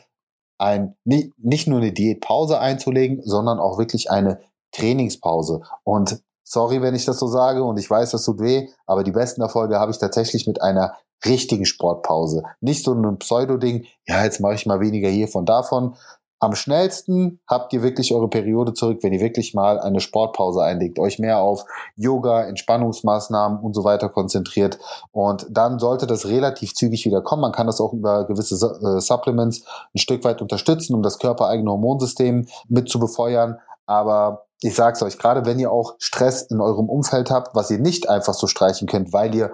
ein, 0.58 0.94
nicht 1.04 1.66
nur 1.66 1.78
eine 1.78 1.92
Diätpause 1.92 2.60
einzulegen, 2.60 3.22
sondern 3.24 3.58
auch 3.58 3.78
wirklich 3.78 4.10
eine 4.10 4.40
Trainingspause. 4.72 5.62
Und 5.84 6.22
Sorry, 6.52 6.82
wenn 6.82 6.96
ich 6.96 7.04
das 7.04 7.20
so 7.20 7.28
sage 7.28 7.62
und 7.62 7.78
ich 7.78 7.88
weiß, 7.88 8.10
das 8.10 8.24
tut 8.24 8.40
weh, 8.40 8.66
aber 8.84 9.04
die 9.04 9.12
besten 9.12 9.40
Erfolge 9.40 9.78
habe 9.78 9.92
ich 9.92 9.98
tatsächlich 9.98 10.48
mit 10.48 10.60
einer 10.60 10.94
richtigen 11.24 11.64
Sportpause. 11.64 12.42
Nicht 12.60 12.84
so 12.84 12.90
einem 12.90 13.18
Pseudo-Ding, 13.18 13.86
ja, 14.08 14.24
jetzt 14.24 14.40
mache 14.40 14.54
ich 14.54 14.66
mal 14.66 14.80
weniger 14.80 15.08
hiervon, 15.08 15.46
davon. 15.46 15.94
Am 16.40 16.56
schnellsten 16.56 17.38
habt 17.46 17.72
ihr 17.72 17.82
wirklich 17.84 18.12
eure 18.12 18.26
Periode 18.26 18.72
zurück, 18.72 18.98
wenn 19.02 19.12
ihr 19.12 19.20
wirklich 19.20 19.54
mal 19.54 19.78
eine 19.78 20.00
Sportpause 20.00 20.64
einlegt, 20.64 20.98
euch 20.98 21.20
mehr 21.20 21.38
auf 21.38 21.66
Yoga, 21.94 22.42
Entspannungsmaßnahmen 22.42 23.60
und 23.60 23.74
so 23.74 23.84
weiter 23.84 24.08
konzentriert. 24.08 24.80
Und 25.12 25.46
dann 25.50 25.78
sollte 25.78 26.08
das 26.08 26.26
relativ 26.26 26.74
zügig 26.74 27.04
wieder 27.04 27.20
kommen. 27.20 27.42
Man 27.42 27.52
kann 27.52 27.68
das 27.68 27.80
auch 27.80 27.92
über 27.92 28.26
gewisse 28.26 28.54
äh, 28.54 29.00
Supplements 29.00 29.64
ein 29.94 29.98
Stück 29.98 30.24
weit 30.24 30.42
unterstützen, 30.42 30.94
um 30.94 31.02
das 31.02 31.20
körpereigene 31.20 31.70
Hormonsystem 31.70 32.48
mit 32.68 32.88
zu 32.88 32.98
befeuern. 32.98 33.58
Aber 33.90 34.46
ich 34.60 34.76
sag's 34.76 35.02
euch, 35.02 35.18
gerade 35.18 35.44
wenn 35.46 35.58
ihr 35.58 35.72
auch 35.72 35.96
Stress 35.98 36.42
in 36.42 36.60
eurem 36.60 36.88
Umfeld 36.88 37.28
habt, 37.28 37.56
was 37.56 37.72
ihr 37.72 37.80
nicht 37.80 38.08
einfach 38.08 38.34
so 38.34 38.46
streichen 38.46 38.86
könnt, 38.86 39.12
weil 39.12 39.34
ihr 39.34 39.52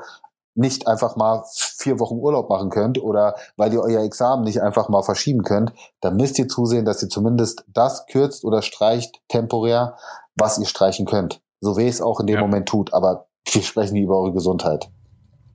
nicht 0.55 0.87
einfach 0.87 1.16
mal 1.16 1.42
vier 1.55 1.99
Wochen 2.01 2.16
Urlaub 2.18 2.51
machen 2.51 2.68
könnt 2.68 3.03
oder 3.03 3.37
weil 3.57 3.72
ihr 3.72 3.81
euer 3.81 4.03
Examen 4.03 4.44
nicht 4.44 4.61
einfach 4.61 4.90
mal 4.90 5.03
verschieben 5.03 5.42
könnt, 5.42 5.72
dann 6.03 6.16
müsst 6.16 6.38
ihr 6.38 6.49
zusehen, 6.49 6.85
dass 6.85 7.03
ihr 7.03 7.09
zumindest 7.09 7.64
das 7.72 8.05
kürzt 8.09 8.44
oder 8.44 8.61
streicht 8.61 9.22
temporär, 9.29 9.96
was 10.35 10.59
ihr 10.59 10.66
streichen 10.66 11.07
könnt. 11.07 11.40
So 11.61 11.79
wie 11.79 11.88
es 11.88 12.03
auch 12.03 12.20
in 12.20 12.27
dem 12.27 12.37
ja. 12.37 12.42
Moment 12.42 12.68
tut. 12.68 12.92
Aber 12.92 13.29
wir 13.51 13.62
sprechen 13.62 13.96
über 13.96 14.18
eure 14.18 14.33
Gesundheit. 14.33 14.90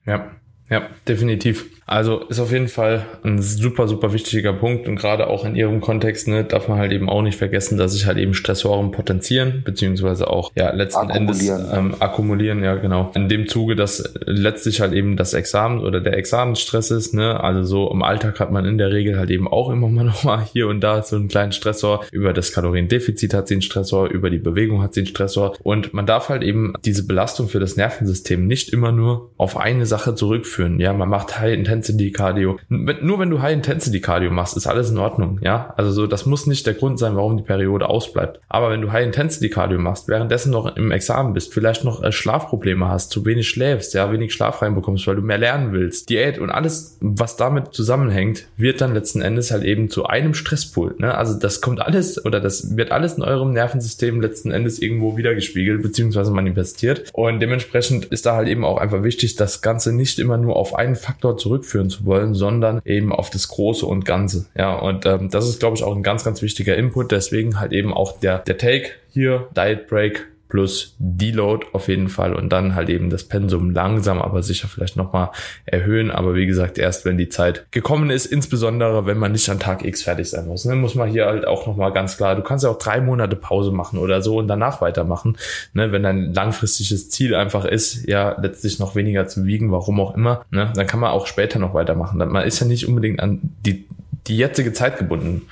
Ja, 0.08 0.32
ja, 0.72 0.88
definitiv. 1.08 1.66
Also 1.92 2.20
ist 2.30 2.40
auf 2.40 2.54
jeden 2.54 2.70
Fall 2.70 3.06
ein 3.26 3.42
super, 3.42 3.90
super 3.90 4.14
wichtiger 4.14 4.54
Punkt 4.54 4.88
und 4.88 4.96
gerade 4.96 5.28
auch 5.28 5.44
in 5.44 5.58
ihrem 5.58 5.82
Kontext 5.82 6.30
ne, 6.30 6.46
darf 6.46 6.70
man 6.70 6.78
halt 6.78 6.94
eben 6.94 7.10
auch 7.10 7.22
nicht 7.22 7.38
vergessen, 7.38 7.78
dass 7.78 7.92
sich 7.92 8.06
halt 8.06 8.18
eben 8.18 8.34
Stressoren 8.34 8.92
potenzieren, 8.92 9.64
beziehungsweise 9.66 10.30
auch 10.30 10.54
ja 10.56 10.72
letzten 10.72 11.10
Endes 11.10 11.46
ähm, 11.50 11.96
akkumulieren, 12.00 12.64
ja 12.64 12.76
genau. 12.76 13.12
In 13.14 13.28
dem 13.28 13.50
Zuge, 13.50 13.76
dass 13.76 14.14
letztlich 14.26 14.80
halt 14.80 14.94
eben 14.94 15.18
das 15.18 15.34
Examen 15.34 15.82
oder 15.82 16.00
der 16.00 16.16
Examenstress 16.16 16.92
ist, 16.92 17.14
ne, 17.14 17.44
also 17.44 17.64
so 17.64 17.92
im 17.92 18.04
Alltag 18.04 18.40
hat 18.40 18.54
man 18.54 18.64
in 18.64 18.78
der 18.78 18.94
Regel 18.94 19.20
halt 19.20 19.30
eben 19.30 19.50
auch 19.50 19.70
immer 19.70 19.90
mal 19.90 20.06
nochmal 20.06 20.46
hier 20.54 20.70
und 20.70 20.80
da 20.80 21.04
so 21.04 21.18
einen 21.18 21.28
kleinen 21.28 21.52
Stressor. 21.52 22.06
Über 22.14 22.32
das 22.32 22.54
Kaloriendefizit 22.54 23.34
hat 23.34 23.50
sie 23.50 23.56
einen 23.56 23.64
Stressor, 23.64 24.08
über 24.08 24.30
die 24.30 24.40
Bewegung 24.40 24.82
hat 24.82 24.94
sie 24.94 25.02
einen 25.02 25.08
Stressor 25.08 25.58
und 25.62 25.94
man 25.94 26.06
darf 26.06 26.30
halt 26.30 26.44
eben 26.44 26.74
diese 26.86 27.06
Belastung 27.06 27.50
für 27.50 27.60
das 27.60 27.76
Nervensystem 27.76 28.48
nicht 28.48 28.72
immer 28.72 28.94
nur 28.94 29.32
auf 29.36 29.58
eine 29.58 29.86
Sache 29.86 30.16
zurückführen. 30.16 30.61
Ja, 30.80 30.94
man 30.94 31.10
macht 31.10 31.40
High 31.40 31.54
Intensity 31.54 31.92
Intensity 31.92 32.12
Cardio. 32.12 32.60
Nur 32.70 33.20
wenn 33.20 33.30
du 33.30 33.42
High 33.42 33.54
Intensity 33.54 34.02
Cardio 34.02 34.32
machst, 34.32 34.58
ist 34.58 34.68
alles 34.68 34.90
in 34.90 34.98
Ordnung, 34.98 35.40
ja. 35.42 35.74
Also 35.78 35.92
so, 35.92 36.08
das 36.08 36.26
muss 36.26 36.48
nicht 36.48 36.66
der 36.66 36.74
Grund 36.74 37.00
sein, 37.00 37.16
warum 37.16 37.38
die 37.38 37.44
Periode 37.44 37.90
ausbleibt. 37.90 38.40
Aber 38.50 38.70
wenn 38.70 38.82
du 38.82 38.92
High 38.92 39.06
Intensity 39.06 39.50
Cardio 39.50 39.80
machst, 39.80 40.08
währenddessen 40.08 40.52
noch 40.52 40.76
im 40.76 40.92
Examen 40.92 41.34
bist, 41.34 41.54
vielleicht 41.54 41.84
noch 41.84 42.04
äh, 42.04 42.12
Schlafprobleme 42.12 42.88
hast, 42.88 43.12
zu 43.12 43.26
wenig 43.26 43.50
schläfst, 43.50 43.94
ja, 43.94 44.12
wenig 44.12 44.34
Schlaf 44.34 44.62
reinbekommst, 44.62 45.08
weil 45.08 45.16
du 45.16 45.22
mehr 45.22 45.38
lernen 45.38 45.72
willst, 45.72 46.10
Diät 46.10 46.40
und 46.40 46.50
alles, 46.50 46.98
was 47.02 47.36
damit 47.38 47.74
zusammenhängt, 47.74 48.48
wird 48.58 48.82
dann 48.82 48.94
letzten 48.94 49.22
Endes 49.22 49.52
halt 49.52 49.64
eben 49.64 49.90
zu 49.90 50.06
einem 50.06 50.34
Stresspool, 50.34 50.96
ne? 50.98 51.16
Also 51.16 51.38
das 51.38 51.62
kommt 51.62 51.82
alles 51.82 52.24
oder 52.24 52.40
das 52.40 52.76
wird 52.76 52.92
alles 52.92 53.14
in 53.14 53.24
eurem 53.24 53.54
Nervensystem 53.54 54.22
letzten 54.22 54.52
Endes 54.52 54.80
irgendwo 54.80 55.18
wiedergespiegelt, 55.18 55.82
beziehungsweise 55.82 56.32
manifestiert. 56.32 57.10
Und 57.14 57.40
dementsprechend 57.40 58.06
ist 58.06 58.26
da 58.26 58.36
halt 58.36 58.48
eben 58.48 58.66
auch 58.66 58.78
einfach 58.78 59.04
wichtig, 59.04 59.36
das 59.36 59.62
Ganze 59.62 59.94
nicht 59.94 60.20
immer 60.20 60.38
nur 60.42 60.56
auf 60.56 60.76
einen 60.76 60.96
Faktor 60.96 61.38
zurückführen 61.38 61.90
zu 61.90 62.06
wollen, 62.06 62.34
sondern 62.34 62.82
eben 62.86 63.12
auf 63.12 63.30
das 63.30 63.48
Große 63.48 63.86
und 63.86 64.06
Ganze. 64.06 64.48
Ja, 64.56 64.76
und 64.76 65.06
ähm, 65.06 65.30
das 65.30 65.48
ist, 65.48 65.60
glaube 65.60 65.78
ich, 65.78 65.84
auch 65.84 65.96
ein 65.96 66.04
ganz, 66.04 66.24
ganz 66.24 66.42
wichtiger 66.42 66.76
Input. 66.76 67.12
Deswegen 67.12 67.60
halt 67.60 67.72
eben 67.72 67.94
auch 67.94 68.20
der, 68.20 68.40
der 68.40 68.58
Take 68.58 68.90
hier, 69.10 69.48
Diet 69.56 69.88
Break, 69.88 70.28
plus 70.52 70.96
Deload 71.00 71.68
auf 71.72 71.88
jeden 71.88 72.10
Fall 72.10 72.34
und 72.34 72.50
dann 72.50 72.76
halt 72.76 72.90
eben 72.90 73.10
das 73.10 73.24
Pensum 73.24 73.72
langsam, 73.72 74.22
aber 74.22 74.44
sicher 74.44 74.68
vielleicht 74.68 74.98
nochmal 74.98 75.30
erhöhen. 75.66 76.12
Aber 76.12 76.36
wie 76.36 76.46
gesagt, 76.46 76.78
erst 76.78 77.06
wenn 77.06 77.18
die 77.18 77.30
Zeit 77.30 77.72
gekommen 77.72 78.10
ist, 78.10 78.26
insbesondere 78.26 79.06
wenn 79.06 79.18
man 79.18 79.32
nicht 79.32 79.48
an 79.50 79.60
Tag 79.60 79.86
X 79.86 80.04
fertig 80.04 80.30
sein 80.30 80.48
muss, 80.48 80.66
ne, 80.66 80.76
muss 80.76 80.94
man 80.94 81.10
hier 81.10 81.26
halt 81.26 81.48
auch 81.48 81.66
nochmal 81.68 81.94
ganz 81.94 82.18
klar, 82.18 82.36
du 82.36 82.44
kannst 82.44 82.66
ja 82.66 82.70
auch 82.70 82.78
drei 82.78 83.00
Monate 83.00 83.38
Pause 83.38 83.72
machen 83.72 83.98
oder 83.98 84.22
so 84.22 84.38
und 84.38 84.50
danach 84.50 84.82
weitermachen. 84.82 85.38
Ne, 85.74 85.94
wenn 85.94 86.04
dein 86.04 86.34
langfristiges 86.34 87.10
Ziel 87.10 87.34
einfach 87.34 87.64
ist, 87.64 88.06
ja, 88.08 88.38
letztlich 88.42 88.78
noch 88.78 88.96
weniger 88.96 89.28
zu 89.28 89.46
wiegen, 89.46 89.72
warum 89.72 90.02
auch 90.02 90.16
immer, 90.16 90.44
ne, 90.52 90.74
dann 90.76 90.86
kann 90.86 91.00
man 91.00 91.12
auch 91.12 91.28
später 91.28 91.60
noch 91.60 91.74
weitermachen. 91.74 92.18
Man 92.18 92.46
ist 92.46 92.60
ja 92.60 92.68
nicht 92.68 92.88
unbedingt 92.90 93.22
an 93.22 93.40
die 93.66 93.88
die 94.32 94.38
jetzige 94.38 94.72
Zeit 94.72 94.98
gebunden. 94.98 95.50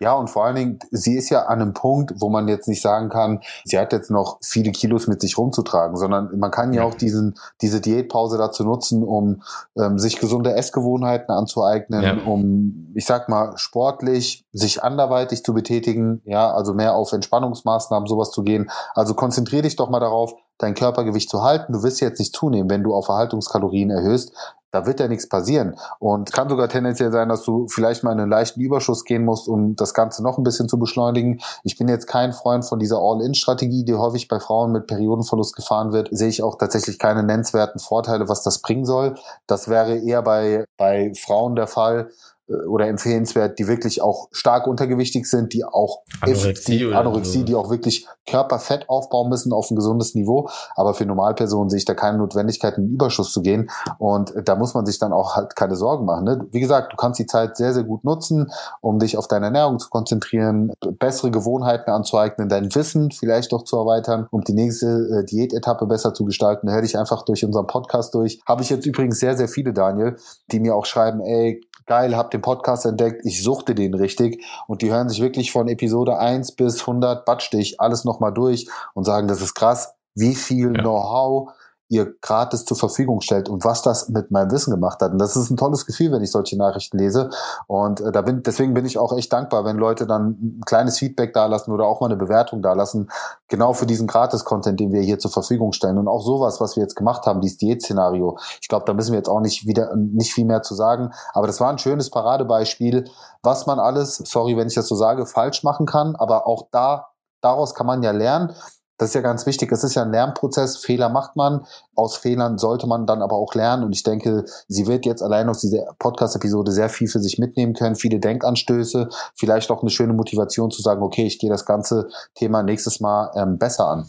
Ja, 0.00 0.14
und 0.14 0.30
vor 0.30 0.46
allen 0.46 0.56
Dingen, 0.56 0.78
sie 0.90 1.16
ist 1.16 1.28
ja 1.28 1.44
an 1.44 1.60
einem 1.60 1.74
Punkt, 1.74 2.14
wo 2.16 2.30
man 2.30 2.48
jetzt 2.48 2.66
nicht 2.66 2.80
sagen 2.80 3.10
kann, 3.10 3.40
sie 3.64 3.78
hat 3.78 3.92
jetzt 3.92 4.10
noch 4.10 4.38
viele 4.42 4.72
Kilos 4.72 5.06
mit 5.06 5.20
sich 5.20 5.36
rumzutragen, 5.36 5.96
sondern 5.98 6.38
man 6.38 6.50
kann 6.50 6.72
ja, 6.72 6.80
ja. 6.80 6.88
auch 6.88 6.94
diesen, 6.94 7.34
diese 7.60 7.82
Diätpause 7.82 8.38
dazu 8.38 8.64
nutzen, 8.64 9.02
um 9.02 9.42
ähm, 9.76 9.98
sich 9.98 10.18
gesunde 10.18 10.54
Essgewohnheiten 10.54 11.30
anzueignen, 11.30 12.02
ja. 12.02 12.16
um, 12.24 12.90
ich 12.94 13.04
sag 13.04 13.28
mal, 13.28 13.52
sportlich 13.56 14.46
sich 14.52 14.82
anderweitig 14.82 15.44
zu 15.44 15.52
betätigen, 15.52 16.22
ja, 16.24 16.50
also 16.50 16.72
mehr 16.72 16.94
auf 16.94 17.12
Entspannungsmaßnahmen, 17.12 18.08
sowas 18.08 18.30
zu 18.30 18.42
gehen. 18.42 18.70
Also 18.94 19.12
konzentriere 19.12 19.62
dich 19.62 19.76
doch 19.76 19.90
mal 19.90 20.00
darauf, 20.00 20.34
dein 20.56 20.74
Körpergewicht 20.74 21.28
zu 21.28 21.42
halten. 21.42 21.74
Du 21.74 21.82
wirst 21.82 22.00
jetzt 22.00 22.18
nicht 22.18 22.34
zunehmen, 22.34 22.70
wenn 22.70 22.82
du 22.82 22.94
auf 22.94 23.08
Erhaltungskalorien 23.08 23.90
erhöhst 23.90 24.32
da 24.72 24.86
wird 24.86 24.98
ja 25.00 25.06
nichts 25.06 25.28
passieren. 25.28 25.76
Und 25.98 26.32
kann 26.32 26.48
sogar 26.48 26.68
tendenziell 26.68 27.12
sein, 27.12 27.28
dass 27.28 27.44
du 27.44 27.68
vielleicht 27.68 28.02
mal 28.02 28.12
in 28.12 28.20
einen 28.20 28.30
leichten 28.30 28.60
Überschuss 28.60 29.04
gehen 29.04 29.24
musst, 29.24 29.46
um 29.46 29.76
das 29.76 29.94
Ganze 29.94 30.22
noch 30.22 30.38
ein 30.38 30.44
bisschen 30.44 30.68
zu 30.68 30.78
beschleunigen. 30.78 31.40
Ich 31.62 31.76
bin 31.76 31.88
jetzt 31.88 32.06
kein 32.06 32.32
Freund 32.32 32.64
von 32.64 32.78
dieser 32.78 32.98
All-In-Strategie, 32.98 33.84
die 33.84 33.94
häufig 33.94 34.28
bei 34.28 34.40
Frauen 34.40 34.72
mit 34.72 34.86
Periodenverlust 34.86 35.54
gefahren 35.54 35.92
wird. 35.92 36.08
Sehe 36.10 36.28
ich 36.28 36.42
auch 36.42 36.56
tatsächlich 36.56 36.98
keine 36.98 37.22
nennenswerten 37.22 37.80
Vorteile, 37.80 38.28
was 38.28 38.42
das 38.42 38.60
bringen 38.60 38.86
soll. 38.86 39.14
Das 39.46 39.68
wäre 39.68 39.98
eher 39.98 40.22
bei, 40.22 40.64
bei 40.78 41.12
Frauen 41.14 41.54
der 41.54 41.66
Fall, 41.66 42.10
oder 42.48 42.88
empfehlenswert, 42.88 43.58
die 43.58 43.68
wirklich 43.68 44.02
auch 44.02 44.28
stark 44.32 44.66
untergewichtig 44.66 45.28
sind, 45.28 45.52
die 45.52 45.64
auch 45.64 46.02
Anorexie, 46.20 46.78
die, 46.78 46.94
Anorexie 46.94 47.40
so. 47.40 47.44
die 47.44 47.54
auch 47.54 47.70
wirklich 47.70 48.06
Körperfett 48.26 48.88
aufbauen 48.88 49.28
müssen 49.28 49.52
auf 49.52 49.70
ein 49.70 49.76
gesundes 49.76 50.14
Niveau. 50.14 50.48
Aber 50.74 50.94
für 50.94 51.06
Normalpersonen 51.06 51.70
sehe 51.70 51.78
ich 51.78 51.84
da 51.84 51.94
keine 51.94 52.18
Notwendigkeit, 52.18 52.76
in 52.78 52.86
den 52.86 52.94
Überschuss 52.94 53.32
zu 53.32 53.42
gehen. 53.42 53.70
Und 53.98 54.32
da 54.44 54.56
muss 54.56 54.74
man 54.74 54.86
sich 54.86 54.98
dann 54.98 55.12
auch 55.12 55.36
halt 55.36 55.56
keine 55.56 55.76
Sorgen 55.76 56.04
machen. 56.04 56.24
Ne? 56.24 56.46
Wie 56.50 56.60
gesagt, 56.60 56.92
du 56.92 56.96
kannst 56.96 57.18
die 57.18 57.26
Zeit 57.26 57.56
sehr, 57.56 57.72
sehr 57.72 57.84
gut 57.84 58.04
nutzen, 58.04 58.50
um 58.80 58.98
dich 58.98 59.16
auf 59.16 59.28
deine 59.28 59.46
Ernährung 59.46 59.78
zu 59.78 59.88
konzentrieren, 59.88 60.72
bessere 60.98 61.30
Gewohnheiten 61.30 61.90
anzueignen, 61.90 62.48
dein 62.48 62.74
Wissen 62.74 63.10
vielleicht 63.10 63.52
doch 63.52 63.64
zu 63.64 63.76
erweitern, 63.76 64.26
um 64.30 64.42
die 64.42 64.54
nächste 64.54 64.86
äh, 64.86 65.24
Diätetappe 65.24 65.86
besser 65.86 66.12
zu 66.14 66.24
gestalten. 66.24 66.66
Da 66.66 66.74
hör 66.74 66.82
dich 66.82 66.98
einfach 66.98 67.24
durch 67.24 67.44
unseren 67.44 67.66
Podcast 67.66 68.14
durch. 68.14 68.40
Habe 68.46 68.62
ich 68.62 68.70
jetzt 68.70 68.86
übrigens 68.86 69.18
sehr, 69.18 69.36
sehr 69.36 69.48
viele, 69.48 69.72
Daniel, 69.72 70.16
die 70.50 70.60
mir 70.60 70.74
auch 70.74 70.86
schreiben, 70.86 71.20
ey, 71.20 71.60
geil, 71.86 72.16
hab 72.16 72.30
den 72.30 72.41
Podcast 72.42 72.84
entdeckt, 72.84 73.24
ich 73.24 73.42
suchte 73.42 73.74
den 73.74 73.94
richtig 73.94 74.44
und 74.66 74.82
die 74.82 74.90
hören 74.90 75.08
sich 75.08 75.20
wirklich 75.20 75.52
von 75.52 75.68
Episode 75.68 76.18
1 76.18 76.52
bis 76.52 76.80
100 76.82 77.24
Batschstich 77.24 77.80
alles 77.80 78.04
nochmal 78.04 78.34
durch 78.34 78.68
und 78.94 79.04
sagen, 79.04 79.28
das 79.28 79.40
ist 79.40 79.54
krass, 79.54 79.94
wie 80.14 80.34
viel 80.34 80.74
ja. 80.74 80.82
Know-how 80.82 81.50
ihr 81.92 82.14
gratis 82.22 82.64
zur 82.64 82.76
Verfügung 82.76 83.20
stellt 83.20 83.50
und 83.50 83.66
was 83.66 83.82
das 83.82 84.08
mit 84.08 84.30
meinem 84.30 84.50
Wissen 84.50 84.70
gemacht 84.70 85.00
hat. 85.02 85.12
Und 85.12 85.18
das 85.18 85.36
ist 85.36 85.50
ein 85.50 85.58
tolles 85.58 85.84
Gefühl, 85.84 86.10
wenn 86.10 86.22
ich 86.22 86.30
solche 86.30 86.56
Nachrichten 86.56 86.98
lese. 86.98 87.28
Und 87.66 88.00
äh, 88.00 88.10
da 88.10 88.22
bin, 88.22 88.42
deswegen 88.42 88.72
bin 88.72 88.86
ich 88.86 88.96
auch 88.96 89.14
echt 89.14 89.30
dankbar, 89.30 89.66
wenn 89.66 89.76
Leute 89.76 90.06
dann 90.06 90.30
ein 90.30 90.60
kleines 90.64 90.98
Feedback 90.98 91.34
dalassen 91.34 91.70
oder 91.70 91.84
auch 91.84 92.00
mal 92.00 92.06
eine 92.06 92.16
Bewertung 92.16 92.62
dalassen, 92.62 93.10
genau 93.48 93.74
für 93.74 93.84
diesen 93.84 94.06
Gratis-Content, 94.06 94.80
den 94.80 94.90
wir 94.90 95.02
hier 95.02 95.18
zur 95.18 95.30
Verfügung 95.30 95.72
stellen. 95.72 95.98
Und 95.98 96.08
auch 96.08 96.22
sowas, 96.22 96.62
was 96.62 96.76
wir 96.76 96.82
jetzt 96.82 96.96
gemacht 96.96 97.26
haben, 97.26 97.42
dieses 97.42 97.58
Diät-Szenario. 97.58 98.38
Ich 98.62 98.68
glaube, 98.68 98.86
da 98.86 98.94
müssen 98.94 99.12
wir 99.12 99.18
jetzt 99.18 99.28
auch 99.28 99.40
nicht 99.40 99.66
wieder, 99.66 99.94
nicht 99.94 100.32
viel 100.32 100.46
mehr 100.46 100.62
zu 100.62 100.74
sagen. 100.74 101.10
Aber 101.34 101.46
das 101.46 101.60
war 101.60 101.68
ein 101.68 101.78
schönes 101.78 102.08
Paradebeispiel, 102.08 103.04
was 103.42 103.66
man 103.66 103.78
alles, 103.78 104.16
sorry, 104.16 104.56
wenn 104.56 104.68
ich 104.68 104.74
das 104.74 104.88
so 104.88 104.94
sage, 104.94 105.26
falsch 105.26 105.62
machen 105.62 105.84
kann. 105.84 106.16
Aber 106.16 106.46
auch 106.46 106.68
da, 106.70 107.08
daraus 107.42 107.74
kann 107.74 107.86
man 107.86 108.02
ja 108.02 108.12
lernen. 108.12 108.54
Das 108.98 109.08
ist 109.08 109.14
ja 109.14 109.20
ganz 109.20 109.46
wichtig. 109.46 109.72
Es 109.72 109.84
ist 109.84 109.94
ja 109.94 110.02
ein 110.02 110.12
Lernprozess. 110.12 110.76
Fehler 110.76 111.08
macht 111.08 111.34
man. 111.34 111.66
Aus 111.94 112.16
Fehlern 112.16 112.58
sollte 112.58 112.86
man 112.86 113.06
dann 113.06 113.22
aber 113.22 113.36
auch 113.36 113.54
lernen. 113.54 113.84
Und 113.84 113.92
ich 113.92 114.02
denke, 114.02 114.44
sie 114.68 114.86
wird 114.86 115.06
jetzt 115.06 115.22
allein 115.22 115.48
aus 115.48 115.60
dieser 115.60 115.94
Podcast-Episode 115.98 116.70
sehr 116.70 116.88
viel 116.88 117.08
für 117.08 117.20
sich 117.20 117.38
mitnehmen 117.38 117.74
können. 117.74 117.96
Viele 117.96 118.20
Denkanstöße. 118.20 119.08
Vielleicht 119.34 119.70
auch 119.70 119.82
eine 119.82 119.90
schöne 119.90 120.12
Motivation 120.12 120.70
zu 120.70 120.82
sagen, 120.82 121.02
okay, 121.02 121.26
ich 121.26 121.38
gehe 121.38 121.50
das 121.50 121.66
ganze 121.66 122.08
Thema 122.34 122.62
nächstes 122.62 123.00
Mal 123.00 123.30
ähm, 123.34 123.58
besser 123.58 123.88
an. 123.88 124.06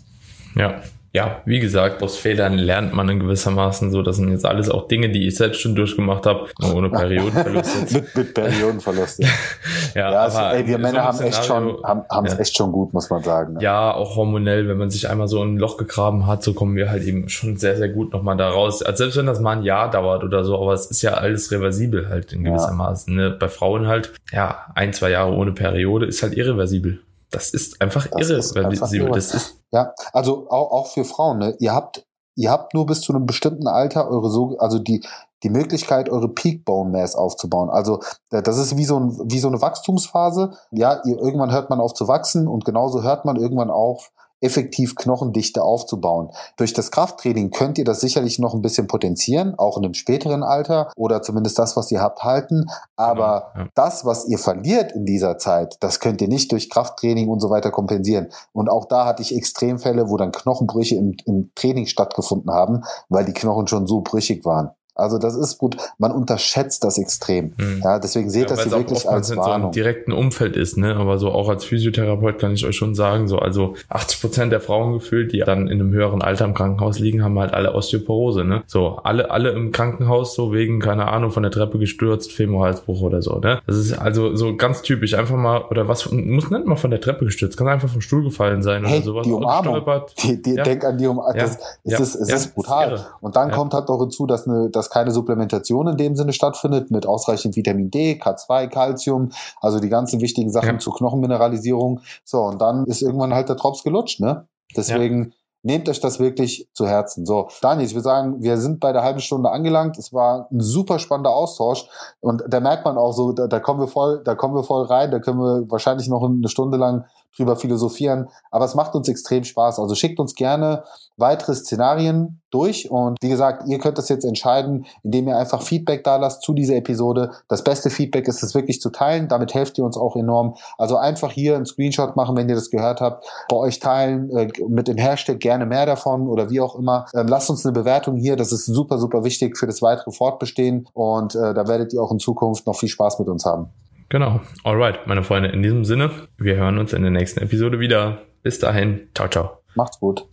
Ja, 0.56 0.82
ja, 1.16 1.44
wie 1.46 1.60
gesagt, 1.60 2.02
aus 2.02 2.18
Fehlern 2.18 2.58
lernt 2.58 2.96
man 2.96 3.08
in 3.08 3.20
gewissermaßen 3.20 3.92
so. 3.92 4.02
Das 4.02 4.16
sind 4.16 4.32
jetzt 4.32 4.48
alles 4.48 4.68
auch 4.72 4.88
Dinge, 4.88 5.12
die 5.12 5.28
ich 5.28 5.36
selbst 5.36 5.62
schon 5.62 5.76
durchgemacht 5.76 6.26
habe, 6.26 6.48
ohne 6.74 6.90
Periodenverlust. 6.90 7.92
mit, 7.94 8.18
mit 8.18 8.34
Periodenverlust. 8.34 9.20
ja, 9.20 9.28
ja, 9.94 10.12
ja 10.12 10.20
also, 10.22 10.40
ey, 10.40 10.66
wir 10.66 10.80
Männer 10.80 11.04
haben 11.04 11.20
echt 11.22 11.46
schon, 11.46 11.78
haben 11.84 12.26
es 12.26 12.34
ja. 12.34 12.40
echt 12.40 12.58
schon 12.58 12.72
gut, 12.72 12.94
muss 12.94 13.12
man 13.12 13.22
sagen. 13.22 13.54
Ne? 13.54 13.62
Ja, 13.62 13.94
auch 13.94 14.16
hormonell, 14.16 14.68
wenn 14.68 14.78
man 14.78 14.90
sich 14.90 15.08
einmal 15.08 15.28
so 15.28 15.44
ein 15.44 15.58
Loch 15.58 15.78
gegraben 15.78 16.26
hat, 16.26 16.42
so 16.42 16.54
kommen 16.56 16.76
wir 16.76 16.90
halt 16.90 17.04
eben 17.04 17.30
schon 17.30 17.58
sehr, 17.58 17.78
sehr 17.78 17.90
gut 17.90 18.12
nochmal 18.12 18.36
da 18.36 18.50
raus. 18.50 18.82
Also 18.82 19.04
selbst 19.04 19.16
wenn 19.16 19.28
das 19.28 19.40
mal 19.40 19.58
ein 19.58 19.64
Jahr 19.64 19.92
dauert 19.92 20.24
oder 20.24 20.44
so, 20.44 20.60
aber 20.60 20.74
es 20.74 20.88
ist 20.88 21.04
ja 21.04 21.14
alles 21.14 21.52
reversibel 21.52 22.10
halt 22.10 22.34
in 22.34 22.44
gewissermaßen. 22.44 23.14
Ne? 23.14 23.30
Bei 23.30 23.50
Frauen 23.50 23.86
halt, 23.86 24.14
ja, 24.32 24.66
ein, 24.74 24.94
zwei 24.94 25.12
Jahre 25.12 25.34
ohne 25.34 25.52
Periode 25.52 26.08
ist 26.08 26.24
halt 26.24 26.34
irreversibel. 26.36 27.02
Das 27.34 27.50
ist 27.54 27.82
einfach 27.82 28.08
das 28.08 28.30
irre. 28.30 28.40
Ist 28.40 28.58
einfach 28.58 28.92
irre. 28.92 29.12
Das 29.12 29.34
ist 29.34 29.58
ja, 29.72 29.94
also 30.14 30.50
auch, 30.50 30.72
auch 30.72 30.88
für 30.88 31.04
Frauen. 31.04 31.40
Ne? 31.40 31.56
Ihr 31.60 31.74
habt 31.74 32.06
ihr 32.36 32.50
habt 32.50 32.74
nur 32.74 32.86
bis 32.86 33.02
zu 33.02 33.14
einem 33.14 33.26
bestimmten 33.26 33.68
Alter 33.68 34.10
eure 34.10 34.30
so 34.30 34.58
also 34.60 34.80
die 34.80 35.06
die 35.44 35.50
Möglichkeit 35.50 36.10
eure 36.10 36.30
Peak 36.30 36.64
Bone 36.64 36.90
Mass 36.92 37.16
aufzubauen. 37.16 37.70
Also 37.70 38.00
das 38.30 38.58
ist 38.58 38.78
wie 38.78 38.86
so 38.86 39.00
ein 39.00 39.18
wie 39.26 39.40
so 39.40 39.48
eine 39.50 39.62
Wachstumsphase. 39.62 40.54
Ja, 40.72 41.02
ihr, 41.06 41.18
irgendwann 41.20 41.52
hört 41.52 41.70
man 41.70 41.82
auf 41.82 41.94
zu 41.94 42.08
wachsen 42.08 42.48
und 42.48 42.66
genauso 42.66 43.04
hört 43.04 43.26
man 43.26 43.36
irgendwann 43.36 43.70
auf 43.70 44.12
effektiv 44.44 44.96
Knochendichte 44.96 45.64
aufzubauen. 45.64 46.30
Durch 46.58 46.74
das 46.74 46.92
Krafttraining 46.92 47.52
könnt 47.52 47.78
ihr 47.78 47.86
das 47.86 48.02
sicherlich 48.02 48.40
noch 48.40 48.54
ein 48.54 48.62
bisschen 48.62 48.88
potenzieren, 48.88 49.56
auch 49.58 49.78
in 49.78 49.86
einem 49.86 49.94
späteren 49.94 50.44
Alter 50.44 50.92
oder 50.96 51.22
zumindest 51.22 51.58
das, 51.58 51.76
was 51.76 51.92
ihr 51.92 52.02
habt, 52.02 52.24
halten. 52.24 52.66
Aber 52.96 53.52
genau, 53.54 53.66
ja. 53.66 53.72
das, 53.76 54.06
was 54.06 54.28
ihr 54.28 54.38
verliert 54.38 54.92
in 54.92 55.06
dieser 55.06 55.38
Zeit, 55.38 55.78
das 55.80 56.00
könnt 56.00 56.22
ihr 56.22 56.28
nicht 56.28 56.52
durch 56.52 56.70
Krafttraining 56.70 57.30
und 57.30 57.40
so 57.40 57.50
weiter 57.50 57.72
kompensieren. 57.72 58.30
Und 58.52 58.70
auch 58.70 58.86
da 58.86 59.06
hatte 59.06 59.22
ich 59.22 59.36
Extremfälle, 59.36 60.10
wo 60.10 60.18
dann 60.18 60.32
Knochenbrüche 60.32 60.96
im, 60.96 61.16
im 61.26 61.52
Training 61.56 61.86
stattgefunden 61.86 62.52
haben, 62.52 62.84
weil 63.10 63.26
die 63.26 63.34
Knochen 63.34 63.68
schon 63.68 63.88
so 63.88 64.02
brüchig 64.02 64.46
waren. 64.46 64.72
Also 64.96 65.18
das 65.18 65.36
ist 65.36 65.58
gut. 65.58 65.76
Man 65.98 66.12
unterschätzt 66.12 66.84
das 66.84 66.98
extrem. 66.98 67.54
Mhm. 67.58 67.82
Ja, 67.84 68.00
deswegen 68.00 68.30
seht 68.30 68.50
ja, 68.50 68.56
das 68.56 68.64
hier 68.64 68.72
wirklich 68.72 69.08
als 69.08 69.36
Warnung. 69.36 69.62
so 69.62 69.66
im 69.68 69.72
direkten 69.72 70.12
Umfeld 70.12 70.56
ist, 70.56 70.78
ne? 70.78 70.96
Aber 70.96 71.18
so 71.18 71.32
auch 71.32 71.50
als 71.50 71.66
Physiotherapeut 71.66 72.40
kann 72.40 72.54
ich 72.54 72.66
euch 72.66 72.76
schon 72.76 72.94
sagen, 72.94 73.28
so 73.28 73.40
also 73.40 73.74
80 73.90 74.22
Prozent 74.22 74.52
der 74.52 74.62
Frauen 74.62 74.94
gefühlt, 74.94 75.34
die 75.34 75.40
dann 75.40 75.68
in 75.68 75.80
einem 75.80 75.92
höheren 75.92 76.22
Alter 76.22 76.46
im 76.46 76.54
Krankenhaus 76.54 77.00
liegen, 77.00 77.24
haben 77.24 77.40
halt 77.40 77.54
alle 77.54 77.74
Osteoporose, 77.74 78.44
ne? 78.44 78.64
So 78.68 79.00
alle 79.04 79.32
alle 79.32 79.52
im 79.52 79.72
Krankenhaus 79.72 80.36
so 80.36 80.54
wegen 80.54 80.80
keine 80.80 81.08
Ahnung 81.08 81.32
von 81.32 81.44
der 81.44 81.52
Treppe 81.52 81.80
gestürzt, 81.80 82.32
Femorhalsbruch 82.32 83.02
oder 83.02 83.22
so, 83.22 83.40
ne? 83.40 83.62
Das 83.66 83.78
ist 83.78 83.94
also 83.94 84.36
so 84.36 84.56
ganz 84.56 84.84
typisch. 84.84 85.16
Einfach 85.16 85.38
mal 85.38 85.64
oder 85.70 85.88
was 85.88 86.12
muss 86.12 86.52
nicht 86.52 86.66
mal 86.66 86.76
von 86.76 86.92
der 86.92 87.02
Treppe 87.02 87.26
gestürzt, 87.26 87.58
kann 87.58 87.68
einfach 87.68 87.90
vom 87.90 88.02
Stuhl 88.02 88.24
gefallen 88.24 88.62
sein 88.62 88.86
hey, 88.86 88.98
oder 88.98 89.06
sowas. 89.06 89.26
Die 89.26 89.34
Umarmung. 89.34 89.82
Die, 90.22 90.42
die, 90.42 90.56
ja. 90.56 90.64
Denk 90.64 90.84
an 90.86 90.98
die 90.98 91.08
Umarmung. 91.08 91.36
Das, 91.36 91.58
ja. 91.84 92.00
ist, 92.00 92.16
es 92.16 92.30
ist 92.30 92.56
brutal. 92.56 93.06
Und 93.22 93.36
dann 93.36 93.52
kommt 93.52 93.74
halt 93.74 93.88
noch 93.90 94.00
hinzu, 94.00 94.28
dass 94.28 94.48
eine 94.48 94.70
dass 94.84 94.90
keine 94.90 95.12
Supplementation 95.12 95.88
in 95.88 95.98
dem 95.98 96.16
Sinne 96.16 96.34
stattfindet, 96.34 96.92
mit 96.92 97.06
ausreichend 97.06 97.56
Vitamin 97.56 97.90
D, 97.90 98.20
K2, 98.22 98.68
Calcium, 98.68 99.32
also 99.62 99.80
die 99.80 99.90
ganzen 99.90 100.20
wichtigen 100.22 100.52
Sachen 100.52 100.76
ja. 100.76 100.80
zur 100.80 100.96
Knochenmineralisierung. 100.96 102.02
So, 102.26 102.42
und 102.42 102.62
dann 102.62 102.86
ist 102.86 103.02
irgendwann 103.02 103.34
halt 103.34 103.50
der 103.50 103.56
Drops 103.56 103.84
gelutscht, 103.84 104.20
ne? 104.20 104.48
Deswegen, 104.76 105.26
ja. 105.26 105.32
Nehmt 105.66 105.88
euch 105.88 106.02
das 106.02 106.20
wirklich 106.20 106.68
zu 106.74 106.88
Herzen. 106.88 107.26
So, 107.26 107.48
Daniel, 107.62 107.88
ich 107.88 107.94
würde 107.94 108.04
sagen, 108.04 108.44
wir 108.44 108.58
sind 108.58 108.82
bei 108.82 108.92
der 108.92 109.02
halben 109.02 109.22
Stunde 109.22 109.50
angelangt. 109.50 109.98
Es 109.98 110.12
war 110.12 110.50
ein 110.52 110.60
super 110.60 111.00
spannender 111.00 111.34
Austausch 111.34 111.88
und 112.20 112.44
da 112.50 112.60
merkt 112.60 112.84
man 112.84 112.98
auch 112.98 113.14
so, 113.14 113.32
da, 113.32 113.48
da 113.48 113.62
kommen 113.62 113.80
wir 113.80 113.88
voll, 113.88 114.22
da 114.26 114.36
kommen 114.36 114.56
wir 114.56 114.66
voll 114.66 114.84
rein. 114.84 115.10
Da 115.10 115.20
können 115.20 115.40
wir 115.40 115.72
wahrscheinlich 115.72 116.10
noch 116.10 116.22
eine 116.22 116.50
Stunde 116.50 116.78
lang 116.78 117.06
drüber 117.36 117.56
philosophieren. 117.56 118.30
Aber 118.52 118.66
es 118.66 118.76
macht 118.76 118.96
uns 118.96 119.08
extrem 119.08 119.44
Spaß. 119.44 119.80
Also 119.80 119.96
schickt 119.96 120.20
uns 120.20 120.36
gerne 120.36 120.84
weitere 121.18 121.56
Szenarien 121.56 122.42
durch. 122.50 122.90
Und 122.92 123.18
wie 123.22 123.30
gesagt, 123.30 123.68
ihr 123.68 123.80
könnt 123.80 123.98
das 123.98 124.10
jetzt 124.10 124.26
entscheiden, 124.26 124.86
indem 125.04 125.28
ihr 125.28 125.38
einfach 125.38 125.62
Feedback 125.62 126.04
da 126.04 126.18
lasst 126.18 126.42
zu 126.42 126.54
dieser 126.54 126.76
Episode. 126.76 127.32
Das 127.48 127.64
beste 127.64 127.90
Feedback 127.90 128.28
ist 128.28 128.44
es 128.44 128.54
wirklich 128.54 128.82
zu 128.82 128.90
teilen. 128.90 129.28
Damit 129.28 129.54
helft 129.54 129.78
ihr 129.78 129.84
uns 129.84 129.98
auch 129.98 130.16
enorm. 130.16 130.56
Also 130.78 130.98
einfach 130.98 131.32
hier 131.32 131.56
einen 131.56 131.66
Screenshot 131.66 132.16
machen, 132.16 132.36
wenn 132.36 132.50
ihr 132.50 132.56
das 132.56 132.70
gehört 132.70 133.02
habt, 133.02 133.26
bei 133.50 133.56
euch 133.56 133.80
teilen, 133.80 134.30
äh, 134.36 134.48
mit 134.68 134.88
dem 134.88 134.98
Hashtag 134.98 135.40
gerne 135.40 135.66
mehr 135.66 135.86
davon 135.86 136.28
oder 136.28 136.50
wie 136.50 136.62
auch 136.62 136.76
immer. 136.76 137.06
Ähm, 137.14 137.28
lasst 137.28 137.50
uns 137.50 137.66
eine 137.66 137.74
Bewertung 137.74 138.16
hier. 138.18 138.36
Das 138.36 138.52
ist 138.52 138.66
super, 138.66 138.98
super 138.98 139.24
wichtig 139.24 139.58
für 139.58 139.68
das 139.68 139.82
weitere 139.82 140.12
Fortbestehen. 140.12 140.88
Und 140.94 141.36
äh, 141.36 141.54
da 141.54 141.68
werdet 141.68 141.94
ihr 141.94 142.02
auch 142.02 142.12
in 142.12 142.20
Zukunft 142.20 142.68
noch 142.68 142.76
viel 142.76 142.90
Spaß 142.90 143.20
mit 143.20 143.28
uns 143.28 143.46
haben. 143.46 143.70
Genau. 144.10 144.42
Alright, 144.64 145.08
meine 145.08 145.24
Freunde, 145.24 145.50
in 145.50 145.64
diesem 145.64 145.86
Sinne, 145.86 146.12
wir 146.38 146.56
hören 146.56 146.78
uns 146.78 146.94
in 146.94 147.02
der 147.02 147.12
nächsten 147.12 147.42
Episode 147.42 147.80
wieder. 147.80 148.24
Bis 148.44 148.60
dahin, 148.60 149.08
ciao, 149.16 149.28
ciao. 149.28 149.58
Macht's 149.76 150.00
gut. 150.00 150.26